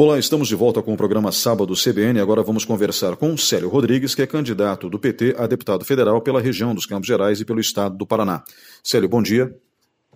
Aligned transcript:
Olá, 0.00 0.16
estamos 0.16 0.46
de 0.46 0.54
volta 0.54 0.80
com 0.80 0.94
o 0.94 0.96
programa 0.96 1.32
Sábado 1.32 1.74
CBN. 1.74 2.20
Agora 2.20 2.40
vamos 2.40 2.64
conversar 2.64 3.16
com 3.16 3.36
Célio 3.36 3.68
Rodrigues, 3.68 4.14
que 4.14 4.22
é 4.22 4.28
candidato 4.28 4.88
do 4.88 4.96
PT 4.96 5.34
a 5.36 5.44
deputado 5.44 5.84
federal 5.84 6.22
pela 6.22 6.40
região 6.40 6.72
dos 6.72 6.86
Campos 6.86 7.08
Gerais 7.08 7.40
e 7.40 7.44
pelo 7.44 7.58
estado 7.58 7.96
do 7.96 8.06
Paraná. 8.06 8.44
Célio, 8.80 9.08
bom 9.08 9.20
dia. 9.20 9.52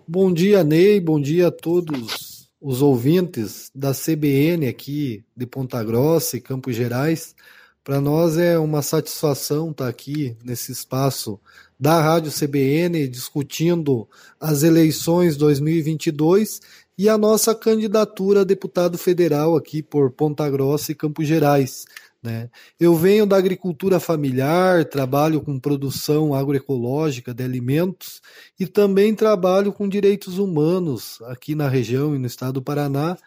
Bom 0.07 0.31
dia, 0.31 0.63
Ney. 0.63 1.01
Bom 1.01 1.19
dia 1.19 1.47
a 1.47 1.51
todos 1.51 2.47
os 2.61 2.81
ouvintes 2.81 3.69
da 3.75 3.91
CBN 3.91 4.69
aqui 4.69 5.25
de 5.35 5.45
Ponta 5.45 5.83
Grossa 5.83 6.37
e 6.37 6.39
Campos 6.39 6.77
Gerais. 6.77 7.35
Para 7.83 7.99
nós 7.99 8.37
é 8.37 8.57
uma 8.57 8.81
satisfação 8.81 9.71
estar 9.71 9.89
aqui 9.89 10.37
nesse 10.45 10.71
espaço 10.71 11.37
da 11.77 12.01
Rádio 12.01 12.31
CBN 12.31 13.05
discutindo 13.09 14.07
as 14.39 14.63
eleições 14.63 15.35
2022 15.35 16.61
e 16.97 17.09
a 17.09 17.17
nossa 17.17 17.55
candidatura 17.55 18.41
a 18.41 18.43
deputado 18.43 18.97
federal 18.97 19.55
aqui 19.55 19.81
por 19.81 20.11
Ponta 20.11 20.49
Grossa 20.49 20.91
e 20.91 20.95
Campos 20.95 21.27
Gerais. 21.27 21.85
Né? 22.21 22.49
Eu 22.79 22.95
venho 22.95 23.25
da 23.25 23.35
agricultura 23.35 23.99
familiar, 23.99 24.85
trabalho 24.85 25.41
com 25.41 25.59
produção 25.59 26.33
agroecológica 26.33 27.33
de 27.33 27.43
alimentos 27.43 28.21
e 28.57 28.65
também 28.65 29.13
trabalho 29.13 29.73
com 29.73 29.89
direitos 29.89 30.37
humanos 30.37 31.21
aqui 31.23 31.53
na 31.53 31.67
região 31.67 32.15
e 32.15 32.19
no 32.19 32.25
estado 32.25 32.53
do 32.53 32.61
Paraná. 32.61 33.17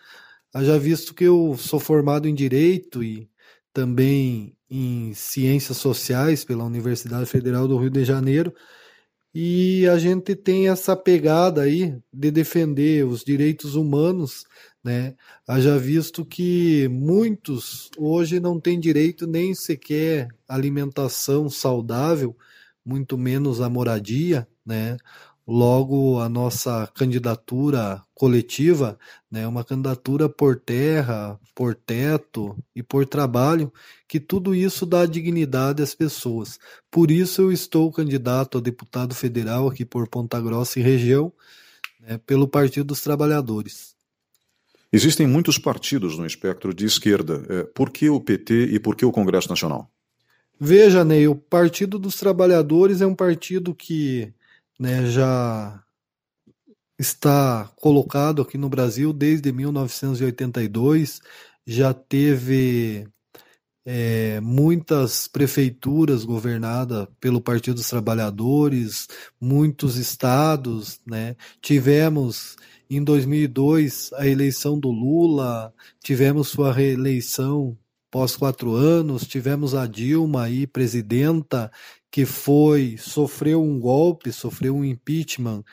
Já 0.55 0.79
visto 0.79 1.13
que 1.13 1.25
eu 1.25 1.55
sou 1.59 1.79
formado 1.79 2.27
em 2.27 2.35
Direito 2.35 3.05
e 3.05 3.29
também 3.75 4.57
em 4.71 5.13
Ciências 5.13 5.77
Sociais 5.77 6.45
pela 6.45 6.65
Universidade 6.65 7.27
Federal 7.27 7.69
do 7.69 7.77
Rio 7.77 7.91
de 7.91 8.05
Janeiro, 8.05 8.55
e 9.39 9.87
a 9.89 9.99
gente 9.99 10.35
tem 10.35 10.71
essa 10.71 10.97
pegada 10.97 11.61
aí 11.61 11.95
de 12.11 12.31
defender 12.31 13.05
os 13.05 13.23
direitos 13.23 13.75
humanos, 13.75 14.45
né? 14.83 15.15
Haja 15.47 15.79
visto 15.79 16.25
que 16.25 16.89
muitos 16.89 17.91
hoje 17.99 18.41
não 18.41 18.59
têm 18.59 18.81
direito 18.81 19.27
nem 19.27 19.55
sequer 19.55 20.29
alimentação 20.49 21.51
saudável, 21.51 22.35
muito 22.83 23.19
menos 23.19 23.61
a 23.61 23.69
moradia, 23.69 24.49
né? 24.65 24.97
Logo, 25.49 26.19
a 26.19 26.29
nossa 26.29 26.91
candidatura 26.93 28.03
coletiva 28.13 28.99
é 29.33 29.37
né, 29.37 29.47
uma 29.47 29.63
candidatura 29.63 30.29
por 30.29 30.57
terra, 30.57 31.39
por 31.55 31.73
teto 31.73 32.59
e 32.75 32.83
por 32.83 33.07
trabalho, 33.07 33.73
que 34.09 34.19
tudo 34.19 34.57
isso 34.57 34.85
dá 34.85 35.07
dignidade 35.07 35.81
às 35.83 35.95
pessoas. 35.95 36.59
Por 36.91 37.13
isso, 37.13 37.43
eu 37.43 37.53
estou 37.53 37.93
candidato 37.93 38.59
a 38.59 38.61
deputado 38.61 39.15
federal 39.15 39.69
aqui 39.69 39.85
por 39.85 40.09
Ponta 40.09 40.41
Grossa 40.41 40.81
e 40.81 40.83
região, 40.83 41.33
né, 42.01 42.19
pelo 42.27 42.49
Partido 42.49 42.87
dos 42.87 43.01
Trabalhadores. 43.01 43.95
Existem 44.93 45.29
muitos 45.29 45.59
partidos 45.59 46.19
no 46.19 46.27
espectro 46.27 46.75
de 46.75 46.87
esquerda. 46.87 47.45
É, 47.49 47.63
por 47.63 47.91
que 47.91 48.11
o 48.11 48.21
PT 48.21 48.71
e 48.73 48.81
por 48.81 48.97
que 48.97 49.05
o 49.05 49.13
Congresso 49.13 49.49
Nacional? 49.49 49.89
Veja, 50.59 51.05
Ney, 51.05 51.29
o 51.29 51.37
Partido 51.37 51.99
dos 52.01 52.17
Trabalhadores 52.17 53.01
é 53.01 53.07
um 53.07 53.15
partido 53.15 53.75
que 53.75 54.33
né, 54.79 55.07
já 55.07 55.83
está 56.99 57.71
colocado 57.77 58.43
aqui 58.43 58.57
no 58.57 58.69
Brasil 58.69 59.13
desde 59.13 59.53
1982, 59.53 61.21
já 61.67 61.93
teve 61.93 63.07
é, 63.85 64.41
muitas 64.41 65.29
prefeituras 65.29 66.25
governadas 66.25 67.07
pelo 67.21 67.41
Partido 67.41 67.77
dos 67.77 67.89
Trabalhadores, 67.89 69.07
muitos 69.41 69.97
estados, 69.97 71.01
né? 71.07 71.37
Tivemos 71.61 72.57
em 72.91 73.03
2002 73.03 74.11
a 74.15 74.27
eleição 74.27 74.79
do 74.79 74.91
Lula, 74.91 75.73
tivemos 76.03 76.49
sua 76.49 76.73
reeleição 76.73 77.77
pós 78.11 78.37
quatro 78.37 78.75
anos, 78.75 79.27
tivemos 79.27 79.75
a 79.75 79.87
Dilma 79.87 80.45
aí 80.45 80.67
presidenta 80.67 81.71
que 82.11 82.25
foi 82.25 82.97
sofreu 82.99 83.63
um 83.63 83.79
golpe, 83.79 84.33
sofreu 84.33 84.77
um 84.77 84.85
impeachment, 84.85 85.65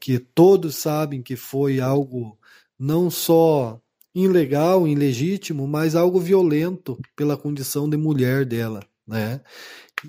que 0.00 0.18
todos 0.18 0.76
sabem 0.76 1.22
que 1.22 1.36
foi 1.36 1.80
algo 1.80 2.38
não 2.78 3.10
só 3.10 3.80
ilegal, 4.14 4.86
ilegítimo, 4.88 5.66
mas 5.66 5.94
algo 5.94 6.18
violento 6.18 6.98
pela 7.14 7.36
condição 7.36 7.88
de 7.88 7.96
mulher 7.96 8.44
dela, 8.46 8.80
né? 9.06 9.40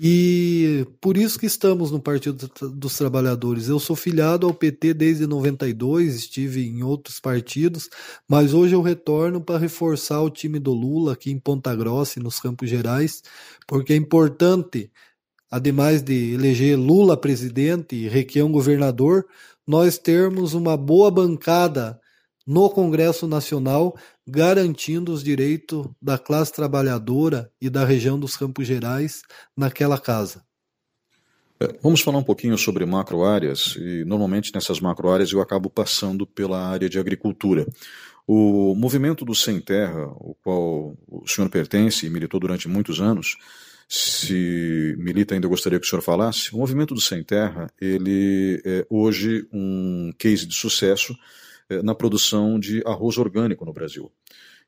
E 0.00 0.86
por 1.00 1.16
isso 1.16 1.38
que 1.38 1.46
estamos 1.46 1.90
no 1.90 2.00
Partido 2.00 2.48
dos 2.74 2.96
Trabalhadores. 2.96 3.68
Eu 3.68 3.78
sou 3.80 3.96
filiado 3.96 4.46
ao 4.46 4.54
PT 4.54 4.94
desde 4.94 5.26
92, 5.26 6.14
estive 6.14 6.66
em 6.66 6.82
outros 6.82 7.18
partidos, 7.18 7.88
mas 8.28 8.52
hoje 8.52 8.74
eu 8.74 8.82
retorno 8.82 9.40
para 9.40 9.58
reforçar 9.58 10.20
o 10.20 10.30
time 10.30 10.58
do 10.58 10.72
Lula 10.72 11.14
aqui 11.14 11.30
em 11.30 11.38
Ponta 11.38 11.74
Grossa 11.74 12.18
e 12.18 12.22
nos 12.22 12.38
Campos 12.38 12.68
Gerais, 12.68 13.22
porque 13.66 13.94
é 13.94 13.96
importante 13.96 14.90
ademais 15.50 16.02
de 16.02 16.34
eleger 16.34 16.78
Lula 16.78 17.16
presidente 17.16 17.96
e 17.96 18.08
Requião 18.08 18.50
governador, 18.50 19.26
nós 19.66 19.98
termos 19.98 20.54
uma 20.54 20.76
boa 20.76 21.10
bancada 21.10 22.00
no 22.46 22.70
Congresso 22.70 23.26
Nacional 23.26 23.94
garantindo 24.26 25.12
os 25.12 25.22
direitos 25.22 25.86
da 26.00 26.16
classe 26.18 26.52
trabalhadora 26.52 27.50
e 27.60 27.68
da 27.68 27.84
região 27.84 28.18
dos 28.18 28.36
Campos 28.36 28.66
Gerais 28.66 29.22
naquela 29.56 29.98
casa. 29.98 30.42
É, 31.60 31.76
vamos 31.82 32.00
falar 32.00 32.18
um 32.18 32.22
pouquinho 32.22 32.56
sobre 32.56 32.86
macroáreas, 32.86 33.76
e 33.76 34.04
normalmente 34.04 34.52
nessas 34.54 34.80
macroáreas 34.80 35.32
eu 35.32 35.40
acabo 35.40 35.68
passando 35.68 36.26
pela 36.26 36.66
área 36.66 36.88
de 36.88 36.98
agricultura. 36.98 37.66
O 38.26 38.74
movimento 38.74 39.24
do 39.24 39.34
Sem 39.34 39.60
Terra, 39.60 40.06
o 40.16 40.36
qual 40.42 40.96
o 41.06 41.26
senhor 41.26 41.50
pertence 41.50 42.06
e 42.06 42.10
militou 42.10 42.38
durante 42.38 42.68
muitos 42.68 43.00
anos, 43.00 43.36
se 43.88 44.94
milita 44.98 45.34
ainda 45.34 45.48
gostaria 45.48 45.80
que 45.80 45.86
o 45.86 45.88
senhor 45.88 46.02
falasse. 46.02 46.54
O 46.54 46.58
movimento 46.58 46.94
do 46.94 47.00
Sem 47.00 47.22
Terra, 47.24 47.68
ele 47.80 48.60
é 48.64 48.86
hoje 48.90 49.48
um 49.50 50.12
case 50.18 50.46
de 50.46 50.54
sucesso 50.54 51.16
é, 51.70 51.82
na 51.82 51.94
produção 51.94 52.60
de 52.60 52.82
arroz 52.84 53.16
orgânico 53.16 53.64
no 53.64 53.72
Brasil. 53.72 54.12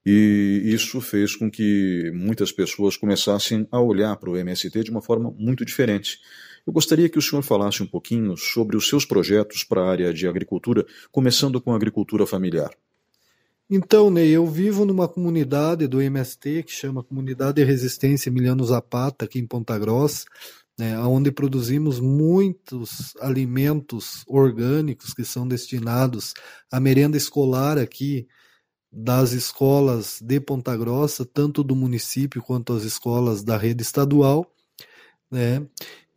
E 0.05 0.63
isso 0.65 0.99
fez 1.03 1.37
com 1.37 1.51
que 1.51 2.11
muitas 2.15 2.51
pessoas 2.51 2.97
começassem 2.97 3.69
a 3.71 3.79
olhar 3.79 4.17
para 4.17 4.31
o 4.31 4.37
MST 4.37 4.85
de 4.85 4.91
uma 4.91 5.03
forma 5.03 5.31
muito 5.37 5.65
diferente. 5.65 6.19
Eu 6.67 6.73
gostaria 6.73 7.09
que 7.09 7.19
o 7.19 7.23
senhor 7.23 7.43
falasse 7.43 7.83
um 7.83 7.87
pouquinho 7.87 8.37
sobre 8.39 8.77
os 8.77 8.89
seus 8.89 9.05
projetos 9.05 9.63
para 9.63 9.83
a 9.83 9.91
área 9.91 10.15
de 10.15 10.27
agricultura, 10.27 10.87
começando 11.13 11.61
com 11.61 11.73
a 11.73 11.77
agricultura 11.77 12.27
familiar. 12.27 12.71
Então, 13.73 14.11
Ney, 14.11 14.31
eu 14.31 14.45
vivo 14.49 14.85
numa 14.85 15.07
comunidade 15.07 15.87
do 15.87 16.03
MST 16.03 16.65
que 16.65 16.73
chama 16.73 17.05
Comunidade 17.05 17.55
de 17.55 17.65
Resistência 17.65 18.29
Emiliano 18.29 18.65
Zapata, 18.65 19.25
aqui 19.25 19.39
em 19.39 19.47
Ponta 19.47 19.79
Grossa, 19.79 20.25
né, 20.77 20.99
onde 20.99 21.31
produzimos 21.31 22.01
muitos 22.01 23.15
alimentos 23.21 24.25
orgânicos 24.27 25.15
que 25.15 25.25
são 25.25 25.47
destinados 25.47 26.35
à 26.69 26.81
merenda 26.81 27.17
escolar 27.17 27.79
aqui 27.79 28.27
das 28.91 29.31
escolas 29.31 30.21
de 30.21 30.41
Ponta 30.41 30.77
Grossa, 30.77 31.25
tanto 31.25 31.63
do 31.63 31.77
município 31.77 32.43
quanto 32.43 32.73
as 32.73 32.83
escolas 32.83 33.45
da 33.45 33.57
rede 33.57 33.83
estadual, 33.83 34.53
né? 35.31 35.65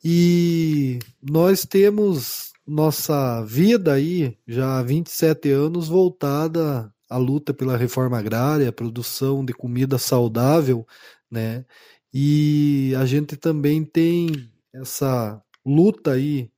E 0.04 0.98
nós 1.22 1.66
temos 1.68 2.52
nossa 2.66 3.44
vida 3.44 3.94
aí 3.94 4.36
já 4.48 4.80
há 4.80 4.84
27 4.84 5.52
anos 5.52 5.88
voltada 5.88 6.93
a 7.10 7.18
luta 7.18 7.54
pela 7.54 7.78
reforma 7.78 8.18
agrária, 8.18 8.70
a 8.70 8.74
produção 8.74 9.44
de 9.46 9.54
comida 9.54 9.98
saudável, 9.98 10.86
né? 11.30 11.66
E 12.14 12.94
a 12.98 13.06
gente 13.06 13.36
também 13.38 13.84
tem 13.84 14.50
essa 14.74 15.42
luta 15.66 16.12
aí, 16.14 16.52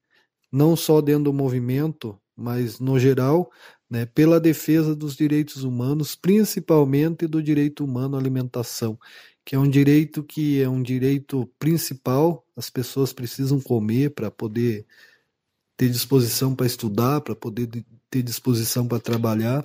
não 0.52 0.76
só 0.76 1.02
dentro 1.02 1.26
do 1.26 1.34
movimento, 1.34 2.20
mas 2.36 2.80
no 2.80 3.00
geral, 3.00 3.52
né, 3.90 4.06
pela 4.06 4.40
defesa 4.40 4.96
dos 4.96 5.16
direitos 5.16 5.64
humanos, 5.64 6.16
principalmente 6.16 7.28
do 7.28 7.42
direito 7.42 7.86
humano 7.86 8.16
à 8.18 8.20
alimentação, 8.20 9.00
que 9.46 9.56
é 9.56 9.60
um 9.60 9.70
direito 9.70 10.24
que 10.24 10.62
é 10.62 10.68
um 10.68 10.82
direito 10.82 11.48
principal, 11.60 12.46
as 12.56 12.70
pessoas 12.70 13.14
precisam 13.14 13.62
comer 13.62 14.12
para 14.12 14.32
poder 14.32 14.86
ter 15.78 15.90
disposição 15.90 16.56
para 16.56 16.66
estudar, 16.66 17.22
para 17.22 17.36
poder 17.36 17.86
ter 18.16 18.24
disposição 18.24 18.88
para 18.88 18.98
trabalhar, 18.98 19.62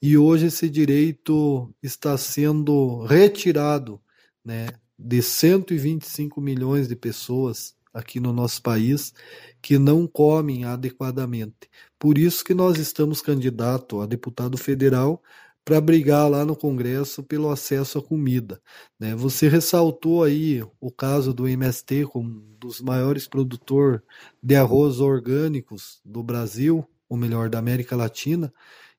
e 0.00 0.16
hoje 0.16 0.46
esse 0.46 0.70
direito 0.70 1.68
está 1.82 2.16
sendo 2.16 3.04
retirado 3.04 4.00
né, 4.44 4.68
de 4.96 5.20
125 5.20 6.40
milhões 6.40 6.86
de 6.86 6.94
pessoas 6.94 7.74
aqui 7.92 8.20
no 8.20 8.32
nosso 8.32 8.62
país 8.62 9.12
que 9.60 9.78
não 9.80 10.06
comem 10.06 10.64
adequadamente. 10.64 11.68
Por 11.98 12.16
isso 12.16 12.44
que 12.44 12.54
nós 12.54 12.78
estamos 12.78 13.20
candidato 13.20 14.00
a 14.00 14.06
deputado 14.06 14.56
federal 14.56 15.20
para 15.64 15.80
brigar 15.80 16.30
lá 16.30 16.44
no 16.44 16.54
Congresso 16.54 17.24
pelo 17.24 17.50
acesso 17.50 17.98
à 17.98 18.02
comida. 18.02 18.62
Né? 18.98 19.16
Você 19.16 19.48
ressaltou 19.48 20.22
aí 20.22 20.62
o 20.80 20.92
caso 20.92 21.34
do 21.34 21.48
MST 21.48 22.06
como 22.06 22.28
um 22.28 22.56
dos 22.60 22.80
maiores 22.80 23.26
produtores 23.26 24.00
de 24.40 24.54
arroz 24.54 25.00
orgânicos 25.00 26.00
do 26.04 26.22
Brasil, 26.22 26.88
ou 27.08 27.16
melhor, 27.16 27.48
da 27.50 27.58
América 27.58 27.96
Latina, 27.96 28.52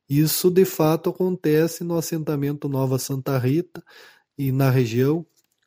Isso 0.09 0.49
de 0.51 0.65
fato 0.65 1.09
acontece 1.11 1.83
no 1.83 1.97
assentamento 1.97 2.69
Nova 2.69 2.99
Santa 2.99 3.37
Rita 3.37 3.83
e 4.37 4.51
na 4.51 4.69
região, 4.69 5.25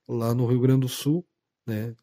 lá 0.09 0.35
no 0.35 0.47
Rio 0.47 0.61
Grande 0.61 0.83
do 0.83 0.89
Sul, 0.89 1.27
né? 1.67 1.95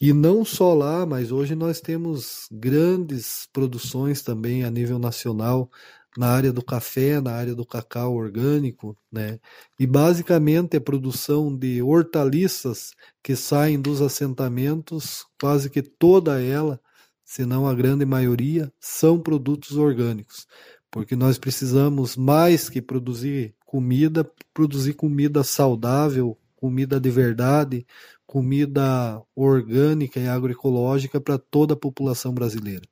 E 0.00 0.12
não 0.12 0.44
só 0.44 0.74
lá, 0.74 1.04
mas 1.06 1.32
hoje 1.32 1.54
nós 1.56 1.80
temos 1.80 2.48
grandes 2.52 3.48
produções 3.52 4.22
também 4.22 4.64
a 4.64 4.70
nível 4.70 4.98
nacional 4.98 5.70
na 6.16 6.28
área 6.28 6.52
do 6.52 6.64
café, 6.64 7.20
na 7.20 7.32
área 7.32 7.54
do 7.54 7.66
cacau 7.66 8.14
orgânico, 8.14 8.96
né? 9.12 9.38
E 9.78 9.86
basicamente 9.86 10.76
a 10.76 10.80
produção 10.80 11.54
de 11.56 11.82
hortaliças 11.82 12.92
que 13.22 13.36
saem 13.36 13.80
dos 13.80 14.00
assentamentos, 14.02 15.26
quase 15.40 15.70
que 15.70 15.82
toda 15.82 16.40
ela, 16.42 16.80
se 17.28 17.44
não 17.44 17.68
a 17.68 17.74
grande 17.74 18.06
maioria, 18.06 18.72
são 18.80 19.20
produtos 19.20 19.76
orgânicos, 19.76 20.46
porque 20.90 21.14
nós 21.14 21.36
precisamos 21.36 22.16
mais 22.16 22.70
que 22.70 22.80
produzir 22.80 23.54
comida, 23.66 24.26
produzir 24.54 24.94
comida 24.94 25.44
saudável, 25.44 26.38
comida 26.56 26.98
de 26.98 27.10
verdade, 27.10 27.86
comida 28.26 29.22
orgânica 29.36 30.18
e 30.18 30.26
agroecológica 30.26 31.20
para 31.20 31.36
toda 31.36 31.74
a 31.74 31.76
população 31.76 32.32
brasileira. 32.32 32.84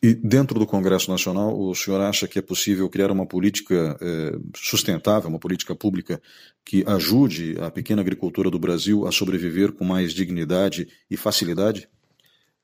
E 0.00 0.14
dentro 0.14 0.56
do 0.56 0.66
Congresso 0.66 1.10
Nacional, 1.10 1.58
o 1.58 1.74
senhor 1.74 2.00
acha 2.00 2.28
que 2.28 2.38
é 2.38 2.42
possível 2.42 2.88
criar 2.88 3.10
uma 3.10 3.26
política 3.26 3.98
eh, 4.00 4.38
sustentável, 4.54 5.28
uma 5.28 5.38
política 5.40 5.74
pública 5.74 6.22
que 6.64 6.84
ajude 6.86 7.56
a 7.60 7.72
pequena 7.72 8.02
agricultura 8.02 8.48
do 8.48 8.58
Brasil 8.58 9.04
a 9.04 9.10
sobreviver 9.10 9.72
com 9.72 9.84
mais 9.84 10.12
dignidade 10.12 10.86
e 11.10 11.16
facilidade? 11.16 11.88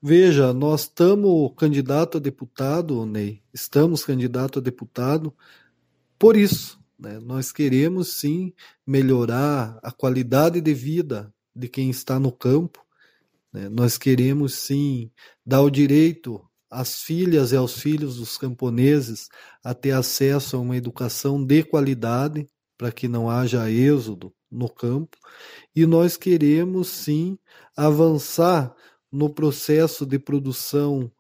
Veja, 0.01 0.53
nós 0.53 0.83
estamos 0.83 1.53
candidato 1.57 2.19
a 2.19 2.21
deputado, 2.21 3.05
Ney, 3.05 3.43
estamos 3.53 4.05
candidato 4.05 4.61
a 4.61 4.63
deputado 4.63 5.35
por 6.17 6.37
isso, 6.37 6.79
né? 6.97 7.19
Nós 7.19 7.51
queremos 7.51 8.13
sim 8.13 8.53
melhorar 8.87 9.77
a 9.83 9.91
qualidade 9.91 10.61
de 10.61 10.73
vida 10.73 11.35
de 11.55 11.69
quem 11.69 11.91
está 11.91 12.19
no 12.21 12.31
campo. 12.31 12.85
Né? 13.53 13.69
Nós 13.69 13.99
queremos 13.99 14.55
sim 14.55 15.11
dar 15.45 15.63
o 15.63 15.71
direito 15.71 16.45
às 16.71 17.03
filhas 17.03 17.51
e 17.51 17.57
aos 17.57 17.81
filhos 17.81 18.19
dos 18.19 18.39
camponeses 18.39 19.29
a 19.65 19.75
ter 19.75 19.93
acesso 19.93 20.57
a 20.57 20.61
uma 20.61 20.77
educação 20.77 21.45
de 21.45 21.65
qualidade 21.65 22.49
para 22.77 22.93
que 22.93 23.09
não 23.09 23.29
haja 23.29 23.69
êxodo 23.69 24.33
no 24.49 24.69
campo. 24.69 25.19
E 25.75 25.87
nós 25.87 26.17
queremos 26.17 26.89
sim 26.89 27.37
avançar 27.77 28.75
no 29.11 29.31
processo 29.31 30.05
de 30.05 30.19
produção 30.19 31.11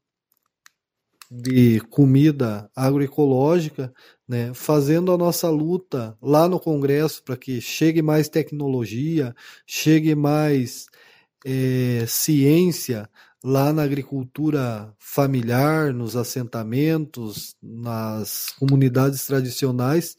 de 1.30 1.80
comida 1.90 2.70
agroecológica, 2.74 3.92
né, 4.26 4.52
fazendo 4.54 5.12
a 5.12 5.18
nossa 5.18 5.50
luta 5.50 6.16
lá 6.22 6.48
no 6.48 6.58
Congresso 6.58 7.22
para 7.22 7.36
que 7.36 7.60
chegue 7.60 8.00
mais 8.00 8.28
tecnologia, 8.28 9.34
chegue 9.66 10.14
mais 10.14 10.86
é, 11.44 12.04
ciência 12.06 13.08
lá 13.44 13.72
na 13.72 13.82
agricultura 13.82 14.92
familiar, 14.98 15.92
nos 15.92 16.16
assentamentos, 16.16 17.54
nas 17.62 18.50
comunidades 18.58 19.26
tradicionais, 19.26 20.16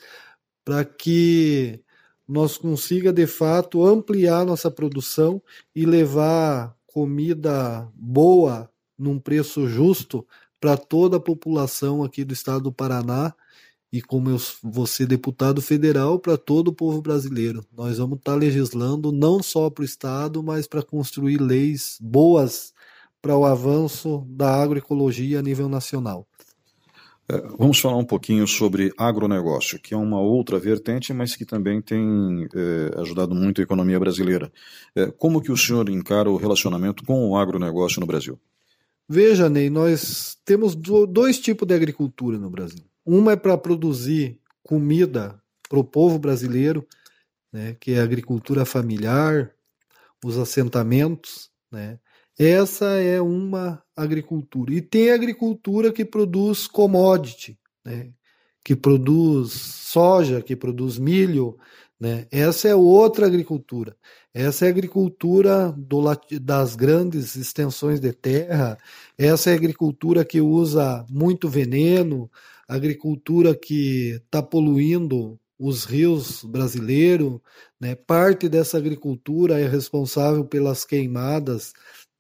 para 0.64 0.86
que 0.86 1.82
nós 2.28 2.58
consiga 2.58 3.12
de 3.12 3.26
fato 3.26 3.84
ampliar 3.86 4.46
nossa 4.46 4.70
produção 4.70 5.42
e 5.76 5.86
levar 5.86 6.79
comida 7.00 7.90
boa 7.96 8.70
num 8.98 9.18
preço 9.18 9.70
justo 9.70 10.28
para 10.60 10.76
toda 10.76 11.16
a 11.16 11.20
população 11.20 12.04
aqui 12.04 12.26
do 12.26 12.34
estado 12.34 12.64
do 12.64 12.74
Paraná 12.74 13.34
e 13.90 14.02
como 14.02 14.30
eu 14.30 14.38
vou 14.62 14.86
ser 14.86 15.08
deputado 15.08 15.62
federal 15.62 16.20
para 16.20 16.38
todo 16.38 16.68
o 16.68 16.74
povo 16.74 17.02
brasileiro. 17.02 17.66
Nós 17.72 18.00
vamos 18.00 18.18
estar 18.20 18.34
tá 18.34 18.38
legislando 18.38 19.14
não 19.14 19.42
só 19.42 19.70
para 19.70 19.82
o 19.82 19.86
estado, 19.86 20.44
mas 20.44 20.68
para 20.68 20.84
construir 20.84 21.38
leis 21.38 21.98
boas 22.02 22.74
para 23.22 23.38
o 23.38 23.46
avanço 23.46 24.26
da 24.28 24.62
agroecologia 24.62 25.40
a 25.40 25.42
nível 25.42 25.70
nacional. 25.70 26.28
É, 27.32 27.38
vamos 27.60 27.80
falar 27.80 27.98
um 27.98 28.06
pouquinho 28.06 28.48
sobre 28.48 28.92
agronegócio, 28.98 29.80
que 29.80 29.94
é 29.94 29.98
uma 29.98 30.20
outra 30.20 30.58
vertente, 30.58 31.14
mas 31.14 31.36
que 31.36 31.46
também 31.46 31.80
tem 31.80 32.48
é, 32.56 33.00
ajudado 33.00 33.36
muito 33.36 33.62
a 33.62 33.64
economia 33.64 34.00
brasileira. 34.00 34.52
É, 34.96 35.12
como 35.12 35.40
que 35.40 35.52
o 35.52 35.58
senhor 35.58 35.88
encara 35.90 36.30
o 36.30 36.38
relacionamento 36.38 37.06
com 37.06 37.30
o 37.30 37.38
agronegócio 37.38 38.00
no 38.00 38.08
Brasil? 38.08 38.40
Veja, 39.08 39.48
Ney, 39.48 39.70
nós 39.70 40.38
temos 40.44 40.76
dois 40.76 41.40
tipos 41.40 41.68
de 41.68 41.76
agricultura 41.76 42.38
no 42.40 42.50
Brasil. 42.50 42.84
Uma 43.06 43.34
é 43.34 43.36
para 43.36 43.58
produzir 43.58 44.40
comida 44.64 45.40
para 45.68 45.80
o 45.80 45.84
povo 45.84 46.18
brasileiro, 46.18 46.86
né, 47.54 47.76
que 47.80 47.92
é 47.92 48.00
a 48.00 48.04
agricultura 48.04 48.66
familiar, 48.66 49.52
os 50.24 50.38
assentamentos, 50.38 51.50
né? 51.72 52.00
Essa 52.40 52.86
é 52.86 53.22
uma 53.22 53.84
agricultura. 53.94 54.74
E 54.74 54.82
tem 54.82 55.12
agricultura 55.12 55.92
que 55.92 56.06
produz 56.06 56.68
commodity, 56.68 57.60
né? 57.84 58.14
que 58.64 58.78
produz 58.78 59.52
soja, 59.52 60.42
que 60.42 60.56
produz 60.56 60.98
milho, 60.98 61.58
né? 62.00 62.28
Essa 62.32 62.70
é 62.70 62.76
outra 62.76 63.26
agricultura. 63.26 63.94
Essa 64.34 64.66
é 64.66 64.68
a 64.70 64.72
agricultura 64.72 65.74
do, 65.76 66.02
das 66.42 66.76
grandes 66.76 67.36
extensões 67.36 68.00
de 68.00 68.14
terra, 68.14 68.78
essa 69.18 69.50
é 69.50 69.54
a 69.54 69.58
agricultura 69.58 70.24
que 70.24 70.40
usa 70.40 71.06
muito 71.10 71.50
veneno, 71.50 72.32
agricultura 72.68 73.54
que 73.54 74.22
está 74.24 74.42
poluindo 74.42 75.38
os 75.58 75.84
rios 75.84 76.44
brasileiros. 76.46 77.40
Né? 77.82 77.96
Parte 77.96 78.48
dessa 78.48 78.78
agricultura 78.78 79.60
é 79.60 79.68
responsável 79.68 80.46
pelas 80.46 80.86
queimadas 80.86 81.74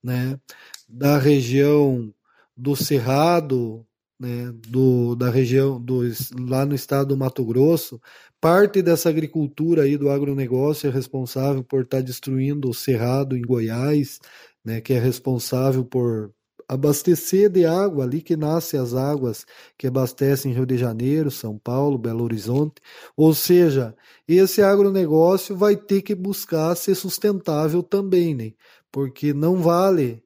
né? 0.04 0.40
da 0.88 1.18
região 1.18 2.14
do 2.58 2.76
Cerrado, 2.76 3.86
né, 4.20 4.52
do, 4.68 5.16
da 5.16 5.30
região 5.30 5.80
do, 5.80 6.02
lá 6.50 6.66
no 6.66 6.76
estado 6.76 7.10
do 7.10 7.18
Mato 7.18 7.46
Grosso, 7.46 8.02
parte 8.42 8.82
dessa 8.82 9.08
agricultura 9.08 9.84
aí 9.84 9.98
do 9.98 10.10
agronegócio 10.10 10.90
é 10.90 10.92
responsável 10.92 11.64
por 11.64 11.84
estar 11.84 11.98
tá 11.98 12.04
destruindo 12.04 12.70
o 12.70 12.74
cerrado 12.74 13.38
em 13.38 13.42
Goiás, 13.42 14.20
né, 14.66 14.82
que 14.82 14.94
é 14.94 15.00
responsável 15.00 15.86
por 15.86 16.34
abastecer 16.68 17.50
de 17.50 17.66
água 17.66 18.04
ali 18.04 18.22
que 18.22 18.38
nascem 18.38 18.80
as 18.80 18.94
águas 18.94 19.44
que 19.76 19.88
abastecem 19.88 20.54
Rio 20.54 20.68
de 20.68 20.78
Janeiro, 20.78 21.32
São 21.32 21.58
Paulo, 21.58 21.98
Belo 21.98 22.24
Horizonte. 22.24 22.76
Ou 23.18 23.34
seja, 23.34 23.96
esse 24.28 24.62
agronegócio 24.62 25.58
vai 25.58 25.76
ter 25.76 26.04
que 26.04 26.14
buscar 26.14 26.76
ser 26.76 26.94
sustentável 26.94 27.82
também, 27.82 28.36
né? 28.36 28.52
Porque 28.92 29.34
não 29.34 29.58
vale, 29.58 30.24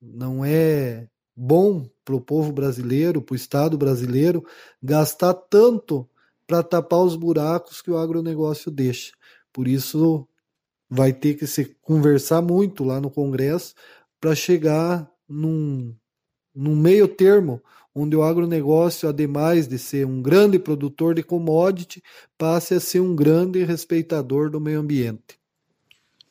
não 0.00 0.44
é 0.44 1.08
bom 1.36 1.88
para 2.04 2.14
o 2.14 2.20
povo 2.20 2.52
brasileiro, 2.52 3.20
para 3.20 3.32
o 3.32 3.36
Estado 3.36 3.76
brasileiro, 3.76 4.44
gastar 4.82 5.34
tanto 5.34 6.08
para 6.46 6.62
tapar 6.62 7.00
os 7.00 7.16
buracos 7.16 7.80
que 7.80 7.90
o 7.90 7.96
agronegócio 7.96 8.70
deixa. 8.70 9.12
Por 9.52 9.66
isso, 9.66 10.28
vai 10.88 11.12
ter 11.12 11.34
que 11.34 11.46
se 11.46 11.76
conversar 11.82 12.42
muito 12.42 12.84
lá 12.84 13.00
no 13.00 13.10
Congresso 13.10 13.74
para 14.20 14.34
chegar 14.34 15.10
num, 15.28 15.94
num 16.54 16.76
meio 16.76 17.08
termo 17.08 17.62
onde 17.94 18.16
o 18.16 18.22
agronegócio, 18.22 19.08
ademais 19.08 19.68
de 19.68 19.78
ser 19.78 20.04
um 20.04 20.20
grande 20.20 20.58
produtor 20.58 21.14
de 21.14 21.22
commodity, 21.22 22.02
passe 22.36 22.74
a 22.74 22.80
ser 22.80 23.00
um 23.00 23.14
grande 23.14 23.62
respeitador 23.62 24.50
do 24.50 24.60
meio 24.60 24.80
ambiente. 24.80 25.38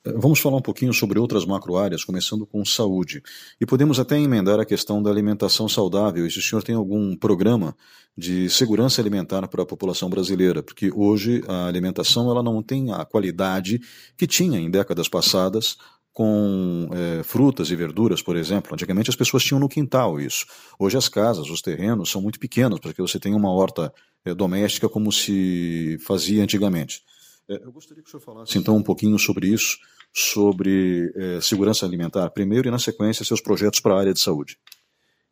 Vamos 0.05 0.39
falar 0.39 0.57
um 0.57 0.61
pouquinho 0.61 0.91
sobre 0.93 1.17
outras 1.17 1.45
macroáreas, 1.45 2.03
começando 2.03 2.45
com 2.45 2.65
saúde. 2.65 3.21
E 3.59 3.65
podemos 3.65 4.01
até 4.01 4.19
emendar 4.19 4.59
a 4.59 4.65
questão 4.65 5.01
da 5.01 5.09
alimentação 5.09 5.69
saudável. 5.69 6.27
E 6.27 6.31
se 6.31 6.39
o 6.39 6.41
senhor 6.41 6.61
tem 6.61 6.75
algum 6.75 7.15
programa 7.15 7.73
de 8.17 8.49
segurança 8.49 9.01
alimentar 9.01 9.47
para 9.47 9.63
a 9.63 9.65
população 9.65 10.09
brasileira, 10.09 10.61
porque 10.61 10.91
hoje 10.93 11.41
a 11.47 11.67
alimentação 11.67 12.29
ela 12.29 12.43
não 12.43 12.61
tem 12.61 12.91
a 12.91 13.05
qualidade 13.05 13.79
que 14.17 14.27
tinha 14.27 14.59
em 14.59 14.69
décadas 14.69 15.07
passadas 15.07 15.77
com 16.11 16.89
é, 16.91 17.23
frutas 17.23 17.71
e 17.71 17.75
verduras, 17.75 18.21
por 18.21 18.35
exemplo. 18.35 18.73
Antigamente 18.73 19.09
as 19.09 19.15
pessoas 19.15 19.41
tinham 19.41 19.59
no 19.59 19.69
quintal 19.69 20.19
isso. 20.19 20.45
Hoje 20.77 20.97
as 20.97 21.07
casas, 21.07 21.49
os 21.49 21.61
terrenos 21.61 22.11
são 22.11 22.21
muito 22.21 22.39
pequenos, 22.39 22.79
porque 22.81 23.01
você 23.01 23.17
tem 23.17 23.33
uma 23.33 23.51
horta 23.51 23.91
é, 24.25 24.33
doméstica 24.33 24.89
como 24.89 25.13
se 25.13 25.97
fazia 26.05 26.43
antigamente. 26.43 27.01
É, 27.49 27.55
eu 27.55 27.71
gostaria 27.71 28.01
que 28.01 28.07
o 28.07 28.11
senhor 28.11 28.21
falasse 28.21 28.57
então 28.57 28.75
um 28.75 28.83
pouquinho 28.83 29.19
sobre 29.19 29.47
isso, 29.47 29.77
sobre 30.13 31.11
é, 31.15 31.41
segurança 31.41 31.85
alimentar, 31.85 32.29
primeiro 32.29 32.67
e 32.67 32.71
na 32.71 32.79
sequência 32.79 33.25
seus 33.25 33.41
projetos 33.41 33.79
para 33.79 33.95
a 33.95 33.99
área 33.99 34.13
de 34.13 34.19
saúde. 34.19 34.57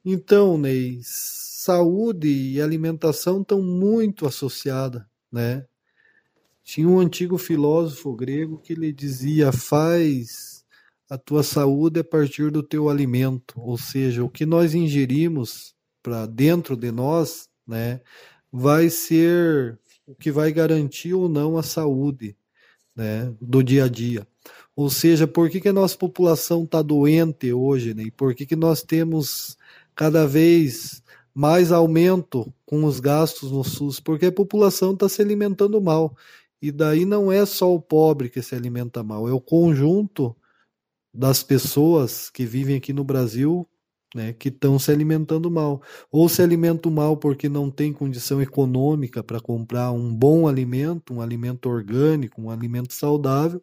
Então, 0.04 0.58
Ney, 0.58 1.00
saúde 1.04 2.28
e 2.28 2.62
alimentação 2.62 3.42
estão 3.42 3.62
muito 3.62 4.26
associadas, 4.26 5.04
né? 5.32 5.66
Tinha 6.64 6.88
um 6.88 7.00
antigo 7.00 7.38
filósofo 7.38 8.16
grego 8.16 8.58
que 8.58 8.74
lhe 8.74 8.92
dizia: 8.92 9.52
faz 9.52 10.66
a 11.10 11.18
tua 11.18 11.44
saúde 11.44 12.00
a 12.00 12.04
partir 12.04 12.50
do 12.50 12.64
teu 12.64 12.90
alimento, 12.90 13.60
ou 13.60 13.78
seja, 13.78 14.24
o 14.24 14.30
que 14.30 14.46
nós 14.46 14.74
ingerimos 14.74 15.76
para 16.02 16.26
dentro 16.26 16.76
de 16.76 16.92
nós, 16.92 17.50
né, 17.68 18.00
vai 18.52 18.90
ser 18.90 19.78
o 20.12 20.16
que 20.16 20.32
vai 20.32 20.52
garantir 20.52 21.14
ou 21.14 21.30
não 21.30 21.58
a 21.58 21.64
saúde 21.64 22.36
né, 22.96 23.34
do 23.40 23.64
dia 23.64 23.86
a 23.86 23.88
dia. 23.88 24.28
Ou 24.76 24.90
seja, 24.90 25.26
por 25.28 25.50
que, 25.50 25.62
que 25.62 25.70
a 25.70 25.74
nossa 25.74 25.98
população 25.98 26.64
está 26.64 26.82
doente 26.82 27.52
hoje, 27.54 27.94
né? 27.94 28.04
E 28.04 28.12
por 28.12 28.36
que, 28.36 28.46
que 28.46 28.56
nós 28.56 28.84
temos 28.84 29.58
cada 29.96 30.26
vez 30.26 31.02
mais 31.34 31.72
aumento 31.72 32.54
com 32.66 32.84
os 32.84 33.00
gastos 33.00 33.52
no 33.52 33.64
SUS? 33.64 34.00
Porque 34.00 34.28
a 34.28 34.32
população 34.32 34.94
está 34.94 35.08
se 35.08 35.22
alimentando 35.22 35.82
mal. 35.82 36.16
E 36.62 36.72
daí 36.72 37.06
não 37.06 37.32
é 37.32 37.46
só 37.46 37.74
o 37.74 37.82
pobre 37.82 38.30
que 38.30 38.42
se 38.42 38.54
alimenta 38.54 39.04
mal, 39.04 39.28
é 39.28 39.34
o 39.34 39.42
conjunto 39.42 40.36
das 41.14 41.42
pessoas 41.42 42.30
que 42.30 42.46
vivem 42.46 42.78
aqui 42.78 42.94
no 42.94 43.04
Brasil 43.04 43.68
né, 44.14 44.34
que 44.34 44.50
estão 44.50 44.78
se 44.78 44.92
alimentando 44.92 45.50
mal. 45.50 45.82
Ou 46.12 46.28
se 46.28 46.42
alimentam 46.42 46.92
mal 46.92 47.18
porque 47.18 47.48
não 47.48 47.70
tem 47.70 47.94
condição 47.94 48.42
econômica 48.42 49.24
para 49.24 49.40
comprar 49.40 49.92
um 49.92 50.14
bom 50.14 50.48
alimento, 50.48 51.14
um 51.14 51.22
alimento 51.22 51.70
orgânico, 51.70 52.42
um 52.42 52.50
alimento 52.50 52.94
saudável, 52.94 53.62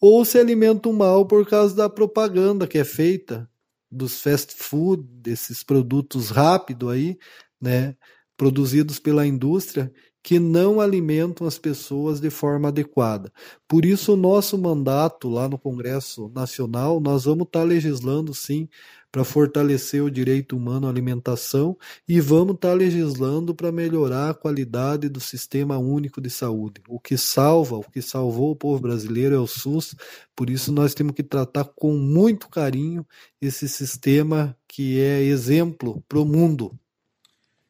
ou 0.00 0.24
se 0.24 0.38
alimentam 0.38 0.92
mal 0.92 1.26
por 1.26 1.46
causa 1.46 1.74
da 1.74 1.88
propaganda 1.88 2.66
que 2.66 2.78
é 2.78 2.84
feita 2.84 3.48
dos 3.90 4.20
fast 4.20 4.54
food, 4.56 5.02
desses 5.02 5.62
produtos 5.62 6.30
rápidos 6.30 6.90
aí, 6.90 7.18
né, 7.60 7.94
produzidos 8.36 8.98
pela 8.98 9.26
indústria, 9.26 9.92
que 10.22 10.38
não 10.38 10.80
alimentam 10.80 11.46
as 11.46 11.58
pessoas 11.58 12.20
de 12.20 12.30
forma 12.30 12.68
adequada. 12.68 13.32
Por 13.68 13.84
isso, 13.84 14.14
o 14.14 14.16
nosso 14.16 14.56
mandato 14.56 15.28
lá 15.28 15.48
no 15.48 15.58
Congresso 15.58 16.30
Nacional, 16.34 17.00
nós 17.00 17.24
vamos 17.24 17.46
estar 17.46 17.60
tá 17.60 17.64
legislando 17.64 18.32
sim 18.32 18.68
para 19.12 19.24
fortalecer 19.24 20.02
o 20.02 20.10
direito 20.10 20.56
humano 20.56 20.86
à 20.86 20.90
alimentação 20.90 21.76
e 22.08 22.18
vamos 22.18 22.54
estar 22.54 22.70
tá 22.70 22.74
legislando 22.74 23.54
para 23.54 23.70
melhorar 23.70 24.30
a 24.30 24.34
qualidade 24.34 25.10
do 25.10 25.20
sistema 25.20 25.76
único 25.76 26.18
de 26.18 26.30
saúde. 26.30 26.80
O 26.88 26.98
que 26.98 27.18
salva, 27.18 27.76
o 27.76 27.84
que 27.84 28.00
salvou 28.00 28.50
o 28.50 28.56
povo 28.56 28.80
brasileiro 28.80 29.34
é 29.34 29.38
o 29.38 29.46
SUS, 29.46 29.94
por 30.34 30.48
isso 30.48 30.72
nós 30.72 30.94
temos 30.94 31.14
que 31.14 31.22
tratar 31.22 31.64
com 31.64 31.92
muito 31.92 32.48
carinho 32.48 33.06
esse 33.38 33.68
sistema 33.68 34.56
que 34.66 34.98
é 34.98 35.22
exemplo 35.22 36.02
para 36.08 36.18
o 36.18 36.24
mundo. 36.24 36.72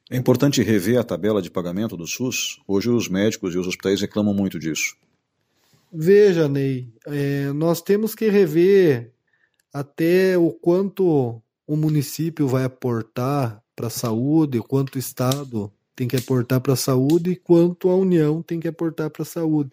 É 0.09 0.17
importante 0.17 0.63
rever 0.63 1.01
a 1.01 1.05
tabela 1.05 1.43
de 1.43 1.51
pagamento 1.51 1.97
do 1.97 2.07
SUS. 2.07 2.61
Hoje 2.69 2.89
os 2.89 3.09
médicos 3.09 3.55
e 3.55 3.59
os 3.59 3.67
hospitais 3.67 4.01
reclamam 4.01 4.33
muito 4.33 4.59
disso. 4.59 4.95
Veja, 5.93 6.49
Ney, 6.49 6.89
é, 7.07 7.53
nós 7.53 7.83
temos 7.83 8.15
que 8.15 8.29
rever 8.29 9.12
até 9.73 10.37
o 10.37 10.51
quanto 10.51 11.43
o 11.67 11.77
município 11.77 12.47
vai 12.47 12.65
aportar 12.65 13.63
para 13.75 13.87
a 13.87 13.91
saúde, 13.91 14.59
o 14.59 14.65
quanto 14.65 14.97
o 14.97 14.99
Estado 14.99 15.73
tem 15.95 16.07
que 16.09 16.17
aportar 16.17 16.61
para 16.61 16.73
a 16.73 16.77
saúde 16.77 17.31
e 17.31 17.37
quanto 17.37 17.89
a 17.89 17.97
União 17.97 18.43
tem 18.43 18.61
que 18.61 18.69
aportar 18.69 19.11
para 19.11 19.23
a 19.23 19.27
saúde. 19.27 19.71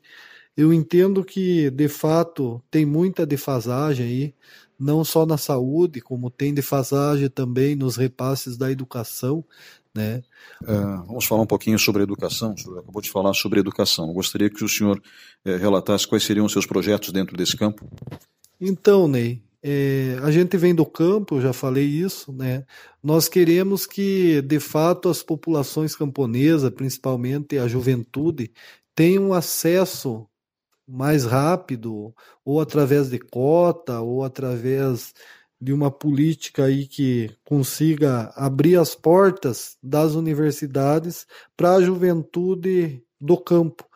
Eu 0.56 0.74
entendo 0.74 1.24
que, 1.24 1.70
de 1.70 1.88
fato, 1.88 2.62
tem 2.70 2.86
muita 2.86 3.25
defasagem 3.25 4.06
aí, 4.06 4.36
não 4.77 5.03
só 5.03 5.25
na 5.25 5.38
saúde, 5.38 6.01
como 6.01 6.29
tem 6.29 6.53
defasagem 6.53 7.29
também 7.29 7.75
nos 7.75 7.96
repasses 7.96 8.58
da 8.58 8.72
educação. 8.72 9.44
Né? 9.96 10.22
Uh, 10.62 11.03
vamos 11.08 11.25
falar 11.25 11.41
um 11.41 11.48
pouquinho 11.48 11.79
sobre 11.79 12.03
educação. 12.03 12.53
O 12.53 12.58
senhor 12.58 12.79
acabou 12.79 13.01
de 13.01 13.10
falar 13.10 13.34
sobre 13.34 13.60
educação. 13.60 14.08
Eu 14.08 14.13
gostaria 14.13 14.50
que 14.50 14.63
o 14.63 14.70
senhor 14.70 15.01
eh, 15.46 15.58
relatasse 15.58 16.08
quais 16.08 16.24
seriam 16.24 16.46
os 16.46 16.51
seus 16.51 16.65
projetos 16.65 17.12
dentro 17.12 17.36
desse 17.36 17.58
campo. 17.58 17.89
Então, 18.60 19.08
Ney, 19.08 19.41
é, 19.61 20.17
a 20.23 20.31
gente 20.31 20.55
vem 20.57 20.73
do 20.73 20.85
campo, 20.85 21.41
já 21.41 21.51
falei 21.51 21.85
isso, 21.85 22.31
né? 22.31 22.65
Nós 23.03 23.27
queremos 23.27 23.85
que, 23.85 24.41
de 24.41 24.59
fato, 24.59 25.09
as 25.09 25.21
populações 25.21 25.95
camponesas, 25.95 26.69
principalmente 26.71 27.57
a 27.57 27.67
juventude, 27.67 28.51
tenham 28.95 29.33
acesso 29.33 30.27
mais 30.87 31.25
rápido, 31.25 32.13
ou 32.43 32.61
através 32.61 33.09
de 33.09 33.19
cota, 33.19 33.99
ou 34.01 34.23
através 34.23 35.13
de 35.61 35.73
uma 35.73 35.91
política 35.91 36.65
aí 36.65 36.87
que 36.87 37.29
consiga 37.43 38.31
abrir 38.35 38.77
as 38.77 38.95
portas 38.95 39.77
das 39.83 40.15
universidades 40.15 41.27
para 41.55 41.75
a 41.75 41.81
juventude 41.81 43.03
do 43.19 43.37
campo 43.37 43.88